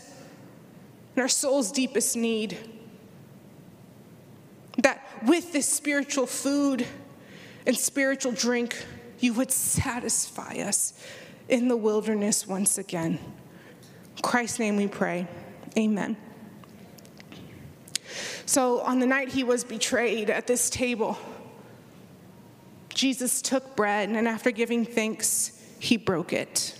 in 1.14 1.22
our 1.22 1.28
soul's 1.28 1.70
deepest 1.70 2.16
need. 2.16 2.58
With 5.26 5.52
this 5.52 5.66
spiritual 5.68 6.26
food 6.26 6.86
and 7.66 7.76
spiritual 7.76 8.32
drink, 8.32 8.76
you 9.20 9.32
would 9.34 9.52
satisfy 9.52 10.54
us 10.56 10.94
in 11.48 11.68
the 11.68 11.76
wilderness 11.76 12.46
once 12.46 12.78
again. 12.78 13.18
In 14.16 14.22
Christ's 14.22 14.58
name 14.58 14.76
we 14.76 14.88
pray. 14.88 15.28
Amen. 15.76 16.16
So, 18.46 18.80
on 18.80 18.98
the 18.98 19.06
night 19.06 19.28
he 19.28 19.44
was 19.44 19.64
betrayed 19.64 20.28
at 20.28 20.46
this 20.46 20.68
table, 20.68 21.16
Jesus 22.88 23.40
took 23.40 23.76
bread, 23.76 24.10
and 24.10 24.28
after 24.28 24.50
giving 24.50 24.84
thanks, 24.84 25.58
he 25.78 25.96
broke 25.96 26.32
it. 26.32 26.78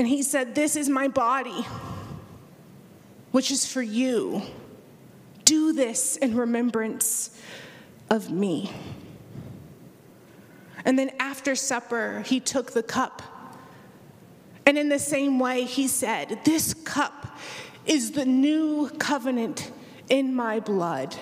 And 0.00 0.08
he 0.08 0.22
said, 0.22 0.54
This 0.54 0.76
is 0.76 0.88
my 0.88 1.08
body, 1.08 1.66
which 3.32 3.50
is 3.50 3.70
for 3.70 3.82
you. 3.82 4.40
Do 5.44 5.74
this 5.74 6.16
in 6.16 6.34
remembrance 6.34 7.38
of 8.08 8.30
me. 8.30 8.72
And 10.86 10.98
then 10.98 11.10
after 11.18 11.54
supper, 11.54 12.22
he 12.24 12.40
took 12.40 12.72
the 12.72 12.82
cup 12.82 13.20
and 14.70 14.78
in 14.78 14.88
the 14.88 14.98
same 14.98 15.38
way, 15.38 15.64
he 15.64 15.86
said, 15.86 16.38
This 16.44 16.72
cup 16.72 17.36
is 17.84 18.12
the 18.12 18.24
new 18.24 18.88
covenant 19.00 19.70
in 20.08 20.34
my 20.34 20.60
blood. 20.60 21.14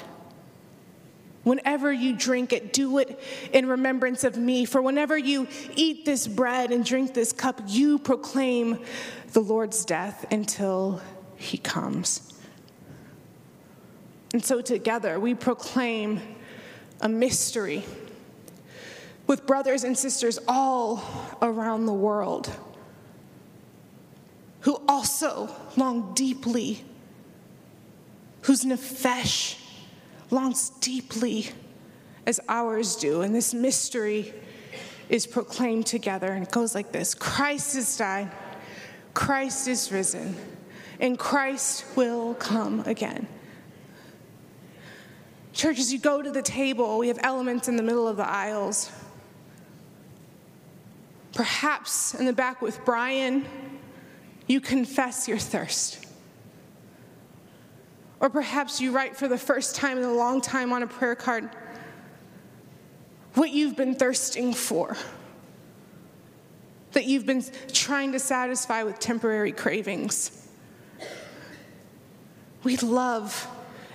Whenever 1.49 1.93
you 1.93 2.15
drink 2.15 2.53
it, 2.53 2.73
do 2.73 2.99
it 2.99 3.19
in 3.53 3.67
remembrance 3.67 4.23
of 4.23 4.37
me. 4.37 4.65
For 4.65 4.83
whenever 4.83 5.17
you 5.17 5.49
eat 5.75 6.05
this 6.05 6.29
bread 6.29 6.71
and 6.71 6.85
drink 6.85 7.15
this 7.15 7.33
cup, 7.33 7.63
you 7.67 7.99
proclaim 7.99 8.85
the 9.33 9.41
Lord's 9.41 9.85
death 9.85 10.27
until 10.31 11.01
he 11.37 11.57
comes. 11.59 12.33
And 14.33 14.45
so 14.45 14.61
together 14.61 15.19
we 15.19 15.35
proclaim 15.35 16.21
a 17.01 17.09
mystery 17.09 17.85
with 19.27 19.47
brothers 19.47 19.85
and 19.85 19.97
sisters 19.97 20.39
all 20.47 21.03
around 21.41 21.87
the 21.87 21.93
world 21.93 22.51
who 24.61 24.81
also 24.89 25.49
long 25.77 26.13
deeply, 26.15 26.85
whose 28.43 28.65
nefesh 28.65 29.57
longs 30.31 30.71
deeply 30.81 31.49
as 32.27 32.41
ours 32.49 32.97
do. 32.97 33.23
And 33.23 33.35
this 33.35 33.55
mystery 33.55 34.35
is 35.09 35.27
proclaimed 35.27 35.87
together, 35.87 36.31
and 36.33 36.43
it 36.43 36.51
goes 36.51 36.75
like 36.75 36.93
this 36.93 37.14
Christ 37.14 37.75
has 37.75 37.97
died, 37.97 38.31
Christ 39.14 39.69
is 39.69 39.91
risen, 39.91 40.37
and 41.01 41.19
Christ 41.19 41.85
will 41.97 42.35
come 42.35 42.81
again. 42.81 43.27
Church, 45.53 45.79
as 45.79 45.93
you 45.93 45.99
go 45.99 46.23
to 46.23 46.31
the 46.31 46.43
table, 46.43 46.99
we 46.99 47.09
have 47.09 47.19
elements 47.23 47.67
in 47.67 47.77
the 47.77 47.83
middle 47.83 48.07
of 48.07 48.17
the 48.17 48.29
aisles. 48.29 48.93
Perhaps 51.35 52.14
in 52.14 52.27
the 52.27 52.33
back 52.33 52.62
with 52.62 52.85
Brian 52.85 53.45
you 54.49 54.61
confess 54.61 55.29
your 55.29 55.38
thirst. 55.38 56.08
Or 58.20 58.31
perhaps 58.31 58.81
you 58.81 58.92
write 58.92 59.16
for 59.16 59.28
the 59.28 59.38
first 59.38 59.76
time 59.76 59.98
in 59.98 60.04
a 60.04 60.12
long 60.12 60.40
time 60.40 60.72
on 60.72 60.83
a 60.83 60.87
prayer 60.87 61.14
card 61.14 61.48
what 63.35 63.50
you've 63.50 63.76
been 63.76 63.94
thirsting 63.94 64.52
for, 64.52 64.96
that 66.92 67.04
you've 67.04 67.24
been 67.24 67.44
trying 67.72 68.12
to 68.12 68.18
satisfy 68.18 68.83
with 68.83 68.98
temporary 68.98 69.52
cravings. 69.52 70.48
We 72.64 72.76
love, 72.78 73.46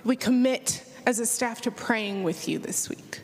we 0.05 0.15
commit 0.15 0.83
as 1.05 1.19
a 1.19 1.25
staff 1.25 1.61
to 1.61 1.71
praying 1.71 2.23
with 2.23 2.47
you 2.47 2.57
this 2.59 2.87
week. 2.87 3.21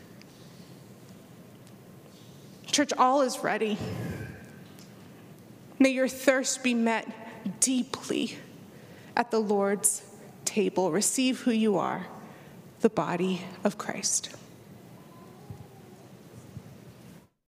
Church, 2.66 2.92
all 2.98 3.22
is 3.22 3.38
ready. 3.38 3.78
May 5.78 5.90
your 5.90 6.08
thirst 6.08 6.62
be 6.62 6.74
met 6.74 7.60
deeply 7.60 8.36
at 9.16 9.30
the 9.30 9.40
Lord's 9.40 10.02
table. 10.50 10.90
Receive 10.90 11.40
who 11.42 11.52
you 11.52 11.78
are, 11.78 12.08
the 12.80 12.90
body 12.90 13.42
of 13.62 13.78
Christ. 13.78 14.30